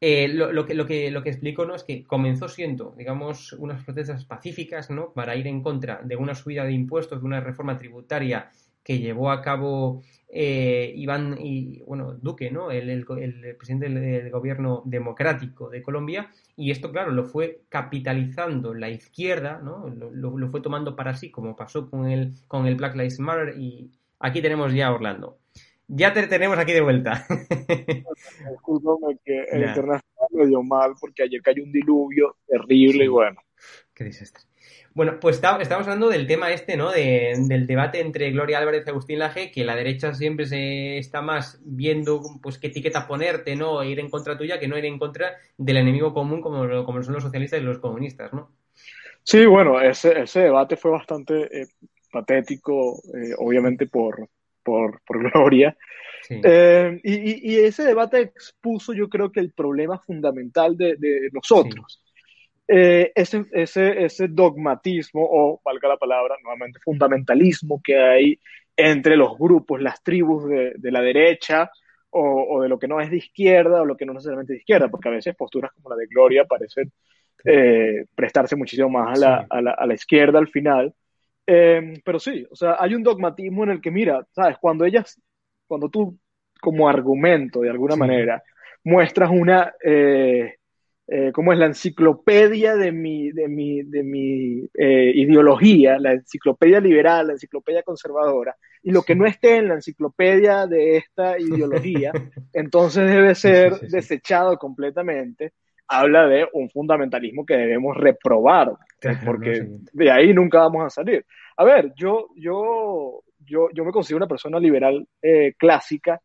Eh, 0.00 0.28
lo, 0.28 0.66
que, 0.66 0.74
lo, 0.74 0.86
que, 0.86 1.10
lo 1.10 1.22
que 1.22 1.30
explico 1.30 1.64
¿no? 1.64 1.74
es 1.74 1.84
que 1.84 2.04
comenzó 2.04 2.48
siendo, 2.48 2.94
digamos, 2.96 3.52
unas 3.52 3.84
protestas 3.84 4.24
pacíficas 4.24 4.90
¿no? 4.90 5.12
para 5.12 5.36
ir 5.36 5.46
en 5.46 5.62
contra 5.62 6.00
de 6.02 6.16
una 6.16 6.34
subida 6.34 6.64
de 6.64 6.72
impuestos, 6.72 7.20
de 7.20 7.26
una 7.26 7.40
reforma 7.40 7.76
tributaria 7.78 8.50
que 8.84 8.98
llevó 8.98 9.30
a 9.30 9.42
cabo 9.42 10.02
eh, 10.28 10.92
Iván 10.96 11.36
y, 11.40 11.82
bueno, 11.82 12.14
Duque, 12.14 12.50
¿no? 12.50 12.70
el, 12.70 12.88
el, 12.88 13.04
presidente 13.56 13.88
del, 13.88 14.30
gobierno 14.30 14.82
democrático 14.84 15.70
de 15.70 15.82
Colombia, 15.82 16.30
y 16.56 16.70
esto, 16.70 16.90
claro, 16.90 17.12
lo 17.12 17.24
fue 17.24 17.62
capitalizando 17.68 18.74
la 18.74 18.90
izquierda, 18.90 19.60
¿no? 19.62 19.88
lo, 19.88 20.10
lo, 20.10 20.50
fue 20.50 20.60
tomando 20.60 20.96
para 20.96 21.14
sí, 21.14 21.30
como 21.30 21.54
pasó 21.54 21.88
con 21.90 22.08
el, 22.08 22.34
con 22.48 22.66
el 22.66 22.76
Black 22.76 22.94
Lives 22.94 23.20
Matter, 23.20 23.56
y 23.56 23.90
aquí 24.18 24.42
tenemos 24.42 24.72
ya 24.72 24.88
a 24.88 24.94
Orlando. 24.94 25.38
Ya 25.88 26.12
te 26.12 26.26
tenemos 26.26 26.58
aquí 26.58 26.72
de 26.72 26.80
vuelta. 26.80 27.26
Disculpame 28.50 29.18
que 29.24 29.44
el 29.50 29.64
internet 29.64 30.02
me 30.30 30.46
dio 30.46 30.62
mal 30.62 30.94
porque 31.00 31.24
ayer 31.24 31.42
cayó 31.42 31.62
un 31.62 31.72
diluvio 31.72 32.36
terrible 32.46 33.04
y 33.04 33.08
bueno. 33.08 33.40
Qué 33.94 34.04
desastre. 34.04 34.44
Bueno, 34.94 35.18
pues 35.20 35.36
estamos 35.36 35.70
hablando 35.70 36.10
del 36.10 36.26
tema 36.26 36.50
este, 36.50 36.76
¿no? 36.76 36.90
del 36.90 37.66
debate 37.66 38.00
entre 38.00 38.30
Gloria 38.30 38.58
Álvarez 38.58 38.84
y 38.86 38.90
Agustín 38.90 39.18
Laje, 39.20 39.50
que 39.50 39.64
la 39.64 39.74
derecha 39.74 40.12
siempre 40.12 40.44
se 40.44 40.98
está 40.98 41.22
más 41.22 41.60
viendo 41.64 42.20
pues 42.42 42.58
qué 42.58 42.66
etiqueta 42.66 43.06
ponerte, 43.06 43.56
¿no? 43.56 43.82
Ir 43.82 44.00
en 44.00 44.10
contra 44.10 44.36
tuya 44.36 44.60
que 44.60 44.68
no 44.68 44.76
ir 44.76 44.84
en 44.84 44.98
contra 44.98 45.36
del 45.56 45.78
enemigo 45.78 46.12
común 46.12 46.42
como, 46.42 46.84
como 46.84 47.02
son 47.02 47.14
los 47.14 47.22
socialistas 47.22 47.60
y 47.60 47.64
los 47.64 47.78
comunistas, 47.78 48.34
¿no? 48.34 48.50
Sí, 49.22 49.46
bueno, 49.46 49.80
ese, 49.80 50.20
ese 50.20 50.40
debate 50.40 50.76
fue 50.76 50.90
bastante 50.90 51.62
eh, 51.62 51.66
patético, 52.10 53.00
eh, 53.14 53.34
obviamente 53.38 53.86
por, 53.86 54.28
por, 54.62 55.00
por 55.02 55.18
Gloria. 55.32 55.76
Eh, 56.30 57.00
y, 57.02 57.56
ese 57.56 57.84
debate 57.84 58.20
expuso 58.20 58.92
yo 58.92 59.08
creo 59.08 59.32
que 59.32 59.40
el 59.40 59.52
problema 59.52 59.98
fundamental 59.98 60.76
de, 60.76 61.28
nosotros. 61.32 62.02
Eh, 62.68 63.12
ese, 63.14 63.44
ese, 63.52 64.04
ese, 64.04 64.28
dogmatismo, 64.28 65.26
o 65.28 65.60
valga 65.64 65.88
la 65.88 65.96
palabra, 65.96 66.36
nuevamente, 66.42 66.78
fundamentalismo 66.82 67.80
que 67.82 67.98
hay 67.98 68.38
entre 68.76 69.16
los 69.16 69.36
grupos, 69.36 69.82
las 69.82 70.02
tribus 70.02 70.48
de, 70.48 70.72
de 70.76 70.90
la 70.90 71.02
derecha 71.02 71.70
o, 72.10 72.56
o, 72.56 72.62
de 72.62 72.68
lo 72.68 72.78
que 72.78 72.88
no 72.88 73.00
es 73.00 73.10
de 73.10 73.16
izquierda 73.16 73.82
o 73.82 73.84
lo 73.84 73.96
que 73.96 74.06
no 74.06 74.14
necesariamente 74.14 74.52
de 74.52 74.60
izquierda, 74.60 74.88
porque 74.88 75.08
a 75.08 75.12
veces 75.12 75.34
posturas 75.34 75.72
como 75.72 75.90
la 75.90 75.96
de 75.96 76.06
Gloria 76.06 76.44
parecen 76.44 76.92
eh, 77.44 78.04
prestarse 78.14 78.54
muchísimo 78.54 78.88
más 78.88 79.18
a 79.18 79.20
la, 79.20 79.46
a, 79.50 79.60
la, 79.60 79.72
a 79.72 79.86
la, 79.86 79.94
izquierda 79.94 80.38
al 80.38 80.48
final. 80.48 80.94
Eh, 81.46 82.00
pero 82.04 82.18
sí, 82.18 82.46
o 82.50 82.56
sea, 82.56 82.76
hay 82.78 82.94
un 82.94 83.02
dogmatismo 83.02 83.64
en 83.64 83.70
el 83.70 83.80
que, 83.80 83.90
mira, 83.90 84.26
¿sabes? 84.32 84.56
Cuando 84.60 84.84
ellas, 84.84 85.20
cuando 85.66 85.88
tú 85.88 86.18
como 86.60 86.88
argumento, 86.88 87.60
de 87.60 87.70
alguna 87.70 87.96
manera, 87.96 88.42
muestras 88.84 89.30
una, 89.30 89.74
eh, 89.84 90.54
eh, 91.08 91.32
¿cómo 91.32 91.52
es? 91.52 91.58
La 91.58 91.66
enciclopedia 91.66 92.76
de 92.76 92.92
mi, 92.92 93.32
de 93.32 93.48
mi, 93.48 93.82
de 93.82 94.02
mi 94.04 94.68
ideología, 94.74 95.98
la 95.98 96.12
enciclopedia 96.12 96.80
liberal, 96.80 97.26
la 97.26 97.32
enciclopedia 97.32 97.82
conservadora, 97.82 98.56
y 98.82 98.92
lo 98.92 99.02
que 99.02 99.16
no 99.16 99.26
esté 99.26 99.56
en 99.56 99.68
la 99.68 99.74
enciclopedia 99.74 100.66
de 100.66 100.98
esta 100.98 101.38
ideología, 101.38 102.12
entonces 102.52 103.08
debe 103.08 103.34
ser 103.34 103.80
desechado 103.80 104.56
completamente 104.58 105.52
habla 105.88 106.26
de 106.26 106.48
un 106.52 106.70
fundamentalismo 106.70 107.44
que 107.44 107.54
debemos 107.56 107.96
reprobar, 107.96 108.72
porque 109.24 109.66
de 109.92 110.10
ahí 110.10 110.32
nunca 110.32 110.58
vamos 110.58 110.84
a 110.84 110.90
salir. 110.90 111.24
A 111.56 111.64
ver, 111.64 111.92
yo, 111.96 112.28
yo, 112.36 113.22
yo, 113.38 113.68
yo 113.74 113.84
me 113.84 113.92
considero 113.92 114.18
una 114.18 114.28
persona 114.28 114.58
liberal 114.58 115.06
eh, 115.20 115.54
clásica 115.58 116.20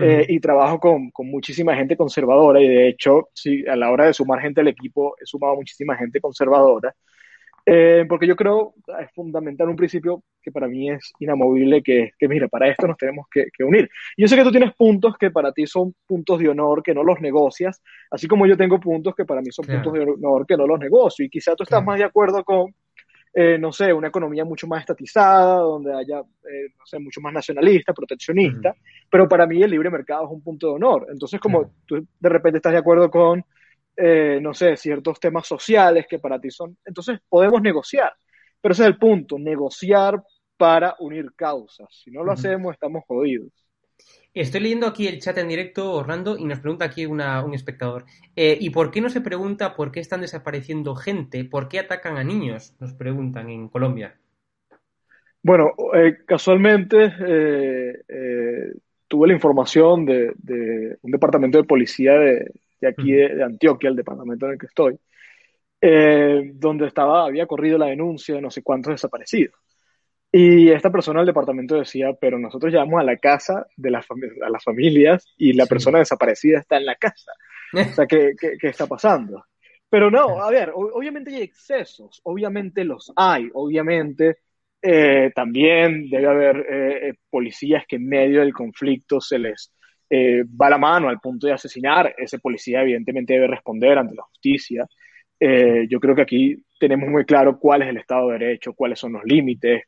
eh, 0.00 0.26
y 0.28 0.38
trabajo 0.38 0.78
con, 0.78 1.10
con, 1.10 1.28
muchísima 1.28 1.74
gente 1.74 1.96
conservadora 1.96 2.60
y 2.60 2.68
de 2.68 2.88
hecho, 2.88 3.30
sí, 3.34 3.64
a 3.66 3.74
la 3.74 3.90
hora 3.90 4.06
de 4.06 4.14
sumar 4.14 4.40
gente 4.40 4.60
al 4.60 4.68
equipo, 4.68 5.16
he 5.20 5.26
sumado 5.26 5.56
muchísima 5.56 5.96
gente 5.96 6.20
conservadora. 6.20 6.94
Eh, 7.70 8.06
porque 8.08 8.26
yo 8.26 8.34
creo 8.34 8.72
es 8.98 9.12
fundamental 9.12 9.68
un 9.68 9.76
principio 9.76 10.22
que 10.40 10.50
para 10.50 10.68
mí 10.68 10.90
es 10.90 11.12
inamovible, 11.18 11.82
que 11.82 12.12
que, 12.18 12.26
mira, 12.26 12.48
para 12.48 12.66
esto 12.68 12.86
nos 12.86 12.96
tenemos 12.96 13.26
que, 13.30 13.44
unir. 13.62 13.90
Y 14.16 14.22
yo 14.22 14.28
sé 14.28 14.36
que 14.36 14.42
tú 14.42 14.50
tienes 14.50 14.74
puntos 14.74 15.18
que 15.18 15.30
para 15.30 15.52
ti 15.52 15.66
son 15.66 15.94
puntos 16.06 16.38
de 16.38 16.48
honor, 16.48 16.82
que 16.82 16.94
no 16.94 17.04
los 17.04 17.20
negocias, 17.20 17.82
así 18.10 18.26
como 18.26 18.46
yo 18.46 18.56
tengo 18.56 18.80
puntos 18.80 19.14
que 19.14 19.26
para 19.26 19.42
mí 19.42 19.50
son 19.50 19.66
puntos 19.66 19.92
de 19.92 20.00
honor, 20.00 20.46
que 20.46 20.56
no 20.56 20.66
los 20.66 20.80
negocio. 20.80 21.26
Y 21.26 21.28
quizá 21.28 21.54
tú 21.54 21.64
estás 21.64 21.84
más 21.84 21.98
de 21.98 22.04
acuerdo 22.04 22.42
con, 22.42 22.74
eh, 23.34 23.58
no 23.58 23.70
sé, 23.70 23.92
una 23.92 24.08
economía 24.08 24.46
mucho 24.46 24.66
más 24.66 24.80
estatizada, 24.80 25.58
donde 25.58 25.92
haya, 25.94 26.20
eh, 26.20 26.72
no 26.78 26.86
sé, 26.86 26.98
mucho 26.98 27.20
más 27.20 27.34
nacionalista, 27.34 27.92
proteccionista, 27.92 28.74
pero 29.10 29.28
para 29.28 29.46
mí 29.46 29.62
el 29.62 29.70
libre 29.70 29.90
mercado 29.90 30.24
es 30.24 30.30
un 30.30 30.42
punto 30.42 30.68
de 30.68 30.72
honor. 30.72 31.06
Entonces, 31.12 31.38
como 31.38 31.70
tú 31.84 32.02
de 32.18 32.28
repente 32.30 32.56
estás 32.56 32.72
de 32.72 32.78
acuerdo 32.78 33.10
con 33.10 33.44
eh, 34.00 34.38
no 34.40 34.54
sé, 34.54 34.76
ciertos 34.76 35.18
temas 35.18 35.44
sociales 35.44 36.06
que 36.08 36.20
para 36.20 36.40
ti 36.40 36.52
son. 36.52 36.78
Entonces 36.84 37.18
podemos 37.28 37.60
negociar, 37.60 38.12
pero 38.60 38.72
ese 38.72 38.84
es 38.84 38.88
el 38.88 38.96
punto, 38.96 39.40
negociar 39.40 40.22
para 40.56 40.94
unir 41.00 41.32
causas. 41.34 41.88
Si 41.90 42.12
no 42.12 42.22
lo 42.22 42.30
hacemos, 42.30 42.72
estamos 42.72 43.02
jodidos. 43.08 43.50
Estoy 44.32 44.60
leyendo 44.60 44.86
aquí 44.86 45.08
el 45.08 45.18
chat 45.20 45.36
en 45.38 45.48
directo, 45.48 45.92
Orlando, 45.92 46.38
y 46.38 46.44
nos 46.44 46.60
pregunta 46.60 46.84
aquí 46.84 47.06
un 47.06 47.20
espectador. 47.54 48.04
Eh, 48.36 48.56
¿Y 48.60 48.70
por 48.70 48.92
qué 48.92 49.00
no 49.00 49.08
se 49.08 49.20
pregunta 49.20 49.74
por 49.74 49.90
qué 49.90 49.98
están 49.98 50.20
desapareciendo 50.20 50.94
gente? 50.94 51.44
¿Por 51.44 51.68
qué 51.68 51.80
atacan 51.80 52.18
a 52.18 52.24
niños? 52.24 52.76
Nos 52.78 52.94
preguntan 52.94 53.50
en 53.50 53.68
Colombia. 53.68 54.16
Bueno, 55.42 55.72
eh, 55.94 56.18
casualmente 56.24 57.14
tuve 59.08 59.26
la 59.26 59.34
información 59.34 60.04
de, 60.04 60.98
un 61.02 61.10
departamento 61.10 61.58
de 61.58 61.64
policía 61.64 62.12
de, 62.12 62.52
de 62.80 62.88
aquí 62.88 63.12
de, 63.12 63.42
Antioquia, 63.42 63.90
el 63.90 63.96
departamento 63.96 64.46
en 64.46 64.52
el 64.52 64.58
que 64.58 64.66
estoy, 64.66 64.98
eh, 65.80 66.50
donde 66.54 66.86
estaba, 66.86 67.24
había 67.24 67.46
corrido 67.46 67.78
la 67.78 67.86
denuncia 67.86 68.34
de 68.34 68.42
no 68.42 68.50
sé 68.50 68.62
cuántos 68.62 68.92
desaparecidos. 68.92 69.54
Y 70.30 70.70
esta 70.70 70.90
persona 70.90 71.20
del 71.20 71.28
departamento 71.28 71.76
decía, 71.76 72.12
pero 72.20 72.38
nosotros 72.38 72.72
llamamos 72.72 73.00
a 73.00 73.04
la 73.04 73.16
casa 73.16 73.66
de 73.76 73.90
las, 73.90 74.06
a 74.44 74.50
las 74.50 74.62
familias 74.62 75.26
y 75.38 75.54
la 75.54 75.66
persona 75.66 75.98
desaparecida 75.98 76.58
está 76.58 76.76
en 76.76 76.84
la 76.84 76.96
casa. 76.96 77.32
o 77.72 77.94
sea, 77.94 78.06
¿qué, 78.06 78.32
¿qué, 78.38 78.68
está 78.68 78.86
pasando? 78.86 79.44
Pero 79.88 80.10
no, 80.10 80.42
a 80.42 80.50
ver, 80.50 80.70
obviamente 80.74 81.34
hay 81.34 81.42
excesos, 81.42 82.20
obviamente 82.24 82.84
los 82.84 83.10
hay, 83.16 83.48
obviamente 83.54 84.38
eh, 84.82 85.32
también 85.34 86.08
debe 86.08 86.26
haber 86.28 86.66
eh, 86.70 87.14
policías 87.30 87.84
que 87.88 87.96
en 87.96 88.06
medio 88.06 88.40
del 88.40 88.52
conflicto 88.52 89.20
se 89.20 89.38
les 89.38 89.72
eh, 90.10 90.44
va 90.44 90.70
la 90.70 90.78
mano 90.78 91.08
al 91.08 91.20
punto 91.20 91.46
de 91.46 91.52
asesinar, 91.52 92.14
ese 92.16 92.38
policía 92.38 92.82
evidentemente 92.82 93.34
debe 93.34 93.46
responder 93.46 93.98
ante 93.98 94.14
la 94.14 94.22
justicia. 94.22 94.86
Eh, 95.38 95.86
yo 95.88 96.00
creo 96.00 96.14
que 96.14 96.22
aquí 96.22 96.64
tenemos 96.78 97.08
muy 97.08 97.24
claro 97.24 97.58
cuál 97.58 97.82
es 97.82 97.88
el 97.88 97.98
Estado 97.98 98.28
de 98.28 98.38
Derecho, 98.38 98.72
cuáles 98.72 98.98
son 98.98 99.12
los 99.12 99.24
límites, 99.24 99.82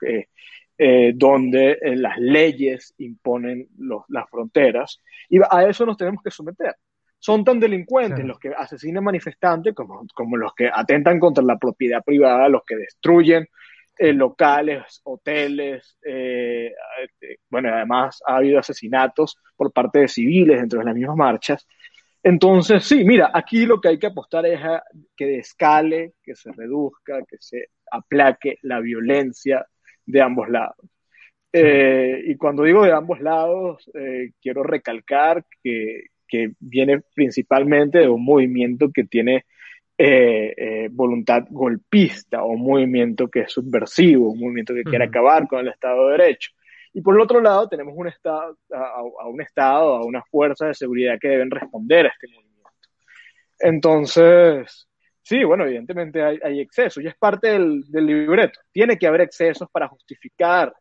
eh, 0.78 1.12
donde 1.14 1.78
las 1.96 2.18
leyes 2.18 2.94
imponen 2.98 3.68
las 4.08 4.28
fronteras, 4.30 5.00
y 5.28 5.38
a 5.38 5.68
eso 5.68 5.84
nos 5.84 5.96
tenemos 5.96 6.22
que 6.22 6.30
someter. 6.30 6.74
Son 7.18 7.44
tan 7.44 7.60
delincuentes 7.60 8.24
los 8.24 8.38
que 8.38 8.48
asesinan 8.56 9.04
manifestantes 9.04 9.74
como, 9.74 10.06
como 10.14 10.38
los 10.38 10.54
que 10.54 10.70
atentan 10.72 11.20
contra 11.20 11.44
la 11.44 11.58
propiedad 11.58 12.02
privada, 12.02 12.48
los 12.48 12.62
que 12.64 12.76
destruyen 12.76 13.46
eh, 13.98 14.12
locales, 14.12 15.00
hoteles, 15.04 15.98
eh, 16.02 16.72
eh, 17.20 17.36
bueno, 17.50 17.68
además 17.74 18.22
ha 18.26 18.36
habido 18.36 18.58
asesinatos 18.58 19.36
por 19.56 19.72
parte 19.72 20.00
de 20.00 20.08
civiles 20.08 20.58
dentro 20.58 20.78
de 20.78 20.86
las 20.86 20.94
mismas 20.94 21.16
marchas. 21.16 21.66
Entonces, 22.22 22.84
sí, 22.84 23.04
mira, 23.04 23.30
aquí 23.32 23.66
lo 23.66 23.80
que 23.80 23.88
hay 23.88 23.98
que 23.98 24.06
apostar 24.06 24.46
es 24.46 24.60
a 24.62 24.82
que 25.16 25.26
descale, 25.26 26.14
que 26.22 26.34
se 26.34 26.52
reduzca, 26.52 27.20
que 27.28 27.36
se 27.40 27.68
aplaque 27.90 28.58
la 28.62 28.80
violencia 28.80 29.66
de 30.06 30.20
ambos 30.22 30.48
lados. 30.48 30.76
y 31.52 32.36
cuando 32.36 32.62
digo 32.62 32.84
de 32.84 32.92
ambos 32.92 33.20
lados, 33.20 33.90
quiero 34.40 34.62
recalcar 34.62 35.44
que, 35.62 36.04
que 36.28 36.52
viene 36.60 37.02
principalmente 37.14 37.98
de 37.98 38.08
un 38.08 38.24
movimiento 38.24 38.90
que 38.92 39.04
tiene 39.04 39.44
eh, 40.02 40.54
eh, 40.56 40.88
voluntad 40.90 41.44
golpista 41.50 42.42
o 42.42 42.52
un 42.52 42.62
movimiento 42.62 43.28
que 43.28 43.40
es 43.40 43.52
subversivo, 43.52 44.30
un 44.30 44.40
movimiento 44.40 44.72
que 44.72 44.82
quiere 44.82 45.04
acabar 45.04 45.46
con 45.46 45.60
el 45.60 45.68
Estado 45.68 46.06
de 46.06 46.12
Derecho. 46.12 46.52
Y 46.94 47.02
por 47.02 47.14
el 47.14 47.20
otro 47.20 47.38
lado 47.38 47.68
tenemos 47.68 47.92
un 47.94 48.08
estado, 48.08 48.56
a, 48.72 49.28
un 49.28 49.42
Estado, 49.42 49.96
a 49.96 50.06
unas 50.06 50.24
fuerzas 50.30 50.68
de 50.68 50.74
seguridad 50.74 51.18
que 51.20 51.28
deben 51.28 51.50
responder 51.50 52.06
a 52.06 52.08
este 52.08 52.28
movimiento. 52.28 52.70
Entonces, 53.58 54.88
sí, 55.20 55.44
bueno, 55.44 55.64
evidentemente 55.64 56.22
hay, 56.22 56.38
hay 56.42 56.60
excesos 56.60 57.04
y 57.04 57.06
es 57.06 57.16
parte 57.18 57.48
del, 57.48 57.84
libreto. 57.92 58.58
Tiene 58.72 58.96
que 58.96 59.06
haber 59.06 59.20
excesos 59.20 59.68
para 59.70 59.88
justificar 59.88 60.72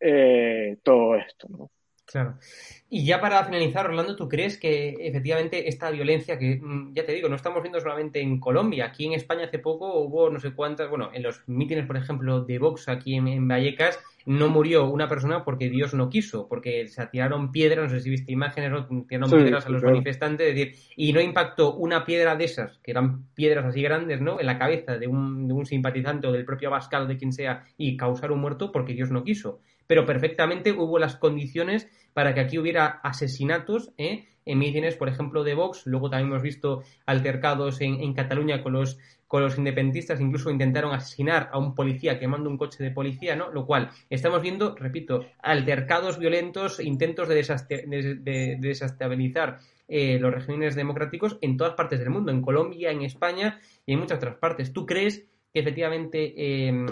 eh, 0.00 0.78
todo 0.82 1.14
esto, 1.16 1.46
¿no? 1.50 1.70
Claro. 2.06 2.38
Y 2.88 3.04
ya 3.04 3.20
para 3.20 3.44
finalizar, 3.44 3.86
Orlando, 3.86 4.14
¿tú 4.14 4.28
crees 4.28 4.56
que 4.58 4.94
efectivamente 5.00 5.68
esta 5.68 5.90
violencia, 5.90 6.38
que 6.38 6.60
mm, 6.62 6.94
ya 6.94 7.04
te 7.04 7.12
digo, 7.12 7.28
no 7.28 7.34
estamos 7.34 7.60
viendo 7.60 7.80
solamente 7.80 8.20
en 8.20 8.38
Colombia, 8.38 8.86
aquí 8.86 9.06
en 9.06 9.12
España 9.12 9.46
hace 9.46 9.58
poco 9.58 9.98
hubo 9.98 10.30
no 10.30 10.38
sé 10.38 10.52
cuántas, 10.54 10.88
bueno, 10.88 11.10
en 11.12 11.24
los 11.24 11.42
mítines, 11.48 11.84
por 11.84 11.96
ejemplo, 11.96 12.44
de 12.44 12.60
Vox 12.60 12.88
aquí 12.88 13.16
en, 13.16 13.48
Vallecas, 13.48 13.98
no 14.24 14.48
murió 14.48 14.86
una 14.86 15.08
persona 15.08 15.44
porque 15.44 15.68
Dios 15.68 15.94
no 15.94 16.08
quiso, 16.08 16.48
porque 16.48 16.86
se 16.86 17.04
tiraron 17.08 17.50
piedras, 17.50 17.84
no 17.84 17.90
sé 17.90 18.00
si 18.00 18.10
viste 18.10 18.30
imágenes, 18.32 18.70
tiraron 19.08 19.30
piedras 19.30 19.66
a 19.66 19.68
los 19.68 19.82
manifestantes, 19.82 20.54
decir, 20.54 20.76
y 20.94 21.12
no 21.12 21.20
impactó 21.20 21.74
una 21.74 22.04
piedra 22.04 22.36
de 22.36 22.44
esas, 22.44 22.78
que 22.78 22.92
eran 22.92 23.24
piedras 23.34 23.64
así 23.64 23.82
grandes, 23.82 24.20
¿no?, 24.20 24.38
en 24.38 24.46
la 24.46 24.58
cabeza 24.58 24.96
de 24.96 25.08
un, 25.08 25.48
de 25.48 25.54
un 25.54 25.66
simpatizante 25.66 26.28
o 26.28 26.32
del 26.32 26.44
propio 26.44 26.68
Abascal, 26.68 27.08
de 27.08 27.16
quien 27.16 27.32
sea, 27.32 27.64
y 27.76 27.96
causar 27.96 28.30
un 28.30 28.40
muerto 28.40 28.70
porque 28.70 28.94
Dios 28.94 29.10
no 29.10 29.24
quiso 29.24 29.60
pero 29.86 30.06
perfectamente 30.06 30.72
hubo 30.72 30.98
las 30.98 31.16
condiciones 31.16 31.88
para 32.12 32.34
que 32.34 32.40
aquí 32.40 32.58
hubiera 32.58 32.86
asesinatos 32.86 33.92
¿eh? 33.98 34.24
en 34.46 34.58
mítines, 34.58 34.96
por 34.96 35.08
ejemplo, 35.08 35.44
de 35.44 35.54
Vox. 35.54 35.86
Luego 35.86 36.08
también 36.08 36.30
hemos 36.30 36.42
visto 36.42 36.82
altercados 37.04 37.80
en, 37.80 38.14
Cataluña 38.14 38.62
con 38.62 38.72
los, 38.72 38.98
con 39.26 39.42
los 39.42 39.58
independentistas, 39.58 40.20
incluso 40.20 40.50
intentaron 40.50 40.94
asesinar 40.94 41.50
a 41.52 41.58
un 41.58 41.74
policía 41.74 42.18
quemando 42.18 42.48
un 42.48 42.56
coche 42.56 42.82
de 42.82 42.90
policía, 42.90 43.36
¿no? 43.36 43.50
Lo 43.50 43.66
cual 43.66 43.90
estamos 44.08 44.40
viendo, 44.40 44.74
repito, 44.76 45.26
altercados 45.42 46.18
violentos, 46.18 46.80
intentos 46.80 47.28
de, 47.28 48.56
desestabilizar 48.60 49.58
eh, 49.88 50.18
los 50.18 50.32
regímenes 50.32 50.74
democráticos 50.74 51.38
en 51.42 51.56
todas 51.56 51.74
partes 51.74 51.98
del 51.98 52.10
mundo, 52.10 52.30
en 52.32 52.40
Colombia, 52.40 52.92
en 52.92 53.02
España 53.02 53.60
y 53.84 53.92
en 53.92 53.98
muchas 53.98 54.18
otras 54.18 54.36
partes. 54.36 54.72
¿Tú 54.72 54.86
crees 54.86 55.26
que 55.52 55.60
efectivamente, 55.60 56.34
eh, 56.36 56.86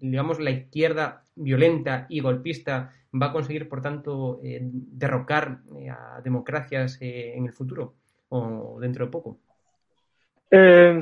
digamos, 0.00 0.40
la 0.40 0.50
izquierda 0.50 1.22
violenta 1.34 2.06
y 2.08 2.20
golpista 2.20 2.92
va 3.12 3.26
a 3.26 3.32
conseguir, 3.32 3.68
por 3.68 3.82
tanto, 3.82 4.40
eh, 4.42 4.60
derrocar 4.62 5.58
eh, 5.78 5.90
a 5.90 6.20
democracias 6.22 6.98
eh, 7.00 7.34
en 7.36 7.46
el 7.46 7.52
futuro 7.52 7.94
o 8.28 8.78
dentro 8.80 9.06
de 9.06 9.10
poco? 9.10 9.38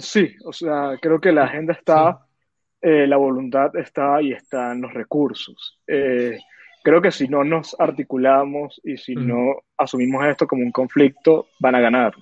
sí, 0.00 0.34
o 0.44 0.52
sea, 0.52 0.98
creo 1.00 1.20
que 1.20 1.30
la 1.30 1.44
agenda 1.44 1.74
está, 1.74 2.26
la 2.80 3.16
voluntad 3.16 3.76
está 3.76 4.20
y 4.20 4.32
están 4.32 4.80
los 4.80 4.92
recursos. 4.92 5.80
creo 5.86 7.00
que 7.00 7.10
si 7.10 7.28
no 7.28 7.44
nos 7.44 7.76
articulamos 7.78 8.80
y 8.82 8.96
si 8.96 9.14
no 9.14 9.62
asumimos 9.76 10.26
esto 10.26 10.46
como 10.46 10.62
un 10.62 10.72
conflicto, 10.72 11.48
van 11.60 11.76
a 11.76 11.80
ganar. 11.80 12.14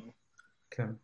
Claro. 0.68 0.96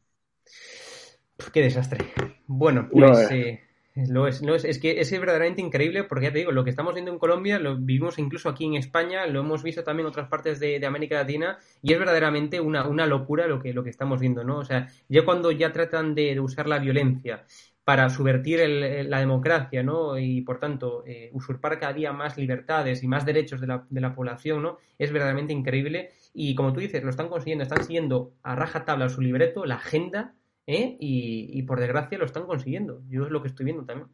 Qué 1.52 1.62
desastre. 1.62 2.04
Bueno, 2.46 2.88
pues 2.90 3.30
eh, 3.30 3.60
lo 4.06 4.28
es, 4.28 4.42
no 4.42 4.54
es, 4.54 4.64
es 4.64 4.78
que 4.78 5.00
es 5.00 5.10
verdaderamente 5.10 5.60
increíble 5.60 6.04
porque 6.04 6.26
ya 6.26 6.32
te 6.32 6.38
digo, 6.38 6.52
lo 6.52 6.62
que 6.62 6.70
estamos 6.70 6.94
viendo 6.94 7.10
en 7.10 7.18
Colombia 7.18 7.58
lo 7.58 7.76
vivimos 7.76 8.18
incluso 8.18 8.48
aquí 8.48 8.64
en 8.64 8.74
España, 8.74 9.26
lo 9.26 9.40
hemos 9.40 9.62
visto 9.62 9.82
también 9.82 10.06
en 10.06 10.10
otras 10.10 10.28
partes 10.28 10.60
de, 10.60 10.84
América 10.88 11.16
Latina 11.16 11.58
y 11.82 11.92
es 11.92 11.98
verdaderamente 11.98 12.60
una, 12.60 12.86
una, 12.86 13.06
locura 13.06 13.46
lo 13.46 13.60
que, 13.60 13.74
lo 13.74 13.82
que 13.84 13.90
estamos 13.90 14.20
viendo, 14.20 14.44
¿no? 14.44 14.58
O 14.58 14.64
sea, 14.64 14.88
ya 15.08 15.24
cuando 15.24 15.50
ya 15.50 15.72
tratan 15.72 16.14
de, 16.14 16.38
usar 16.40 16.66
la 16.66 16.78
violencia 16.78 17.44
para 17.84 18.08
subvertir 18.08 18.60
la 19.06 19.18
democracia, 19.18 19.82
¿no? 19.82 20.18
Y 20.18 20.42
por 20.42 20.58
tanto, 20.58 21.04
eh, 21.06 21.30
usurpar 21.32 21.78
cada 21.78 21.92
día 21.92 22.12
más 22.12 22.36
libertades 22.36 23.02
y 23.02 23.08
más 23.08 23.26
derechos 23.26 23.60
de 23.60 23.66
la, 23.66 23.86
de 23.88 24.00
la 24.00 24.14
población, 24.14 24.62
¿no? 24.62 24.78
Es 24.98 25.10
verdaderamente 25.12 25.52
increíble 25.52 26.10
y 26.32 26.54
como 26.54 26.72
tú 26.72 26.80
dices, 26.80 27.02
lo 27.02 27.10
están 27.10 27.28
consiguiendo, 27.28 27.64
están 27.64 27.82
siguiendo 27.82 28.32
a 28.42 28.54
rajatabla 28.54 29.08
su 29.08 29.20
libreto, 29.20 29.64
la 29.64 29.76
agenda 29.76 30.34
¿eh? 30.68 30.96
y, 31.00 31.62
por 31.62 31.80
desgracia 31.80 32.18
lo 32.18 32.26
están 32.26 32.46
consiguiendo. 32.46 33.02
Yo 33.08 33.24
es 33.24 33.30
lo 33.30 33.42
que 33.42 33.48
estoy 33.48 33.64
viendo 33.64 33.84
también. 33.84 34.08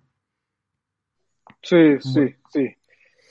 Sí, 1.61 1.99
sí, 2.01 2.35
sí. 2.53 2.71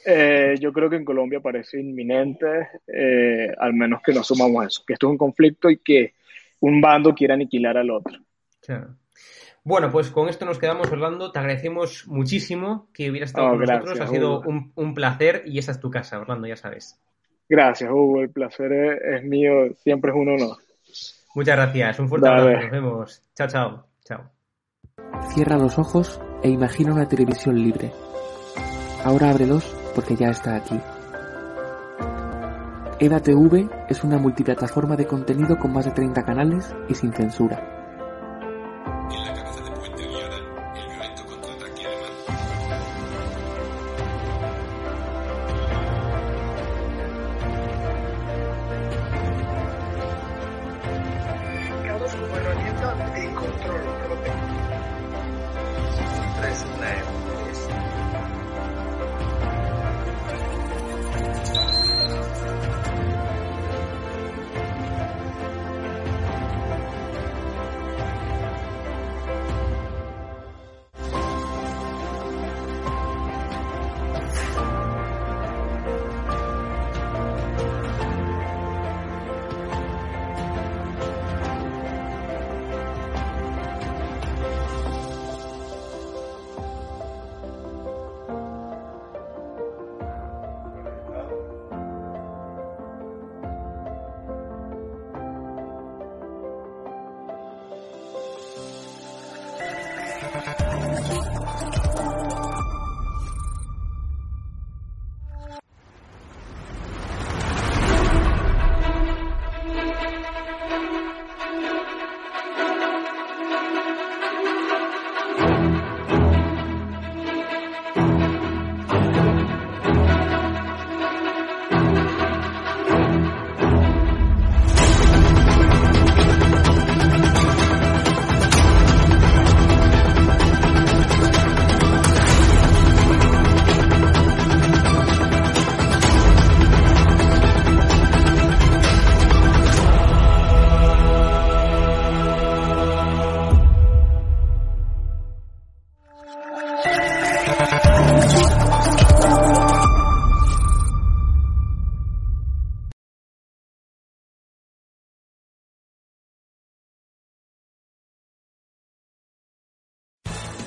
Eh, 0.06 0.56
yo 0.60 0.74
creo 0.74 0.90
que 0.90 0.98
en 0.98 1.06
Colombia 1.06 1.40
parece 1.40 1.80
inminente, 1.80 2.68
eh, 2.86 3.48
al 3.58 3.74
menos 3.74 4.02
que 4.04 4.14
no 4.14 4.20
asumamos 4.20 4.68
eso, 4.68 4.84
que 4.86 4.94
esto 4.94 5.08
es 5.08 5.12
un 5.12 5.18
conflicto 5.18 5.70
y 5.70 5.78
que 5.78 6.14
un 6.60 6.82
bando 6.82 7.16
quiera 7.16 7.36
aniquilar 7.36 7.78
al 7.78 7.90
otro. 7.90 8.20
Claro. 8.62 8.98
Bueno, 9.64 9.90
pues 9.90 10.10
con 10.10 10.28
esto 10.28 10.46
nos 10.46 10.60
quedamos, 10.60 10.92
Orlando. 10.92 11.32
Te 11.32 11.40
agradecemos 11.40 12.06
muchísimo 12.08 12.90
que 12.94 13.10
hubieras 13.10 13.30
estado 13.30 13.52
con 13.52 13.60
nosotros. 13.60 14.00
Ha 14.02 14.08
sido 14.08 14.42
un, 14.42 14.74
un, 14.76 14.94
placer 14.94 15.44
y 15.46 15.58
esa 15.58 15.72
es 15.72 15.80
tu 15.80 15.90
casa, 15.90 16.20
Orlando, 16.20 16.48
ya 16.48 16.58
sabes. 16.58 17.00
Gracias, 17.48 17.90
Hugo. 17.90 18.22
El 18.22 18.30
placer 18.30 18.74
es 18.74 19.24
mío. 19.24 19.74
Siempre 19.78 20.12
es 20.12 20.18
un 20.18 20.28
honor. 20.28 20.58
Muchas 21.34 21.56
gracias, 21.56 22.00
un 22.00 22.10
fuerte 22.10 22.28
abrazo, 22.28 22.62
nos 22.62 22.72
vemos. 22.72 23.24
Chao, 23.36 23.48
chao. 23.48 23.88
Chao. 24.06 24.32
Cierra 25.34 25.58
los 25.58 25.80
ojos 25.80 26.22
e 26.44 26.50
imagina 26.50 26.94
una 26.94 27.08
televisión 27.08 27.56
libre. 27.56 27.92
Ahora 29.04 29.32
ábrelos 29.32 29.76
porque 29.96 30.16
ya 30.16 30.30
está 30.30 30.56
aquí. 30.56 30.80
EDATV 33.00 33.70
es 33.90 34.04
una 34.04 34.18
multiplataforma 34.18 34.96
de 34.96 35.08
contenido 35.08 35.58
con 35.58 35.74
más 35.74 35.86
de 35.86 35.92
30 35.92 36.24
canales 36.24 36.74
y 36.88 36.96
sin 36.96 37.12
censura. 37.12 37.83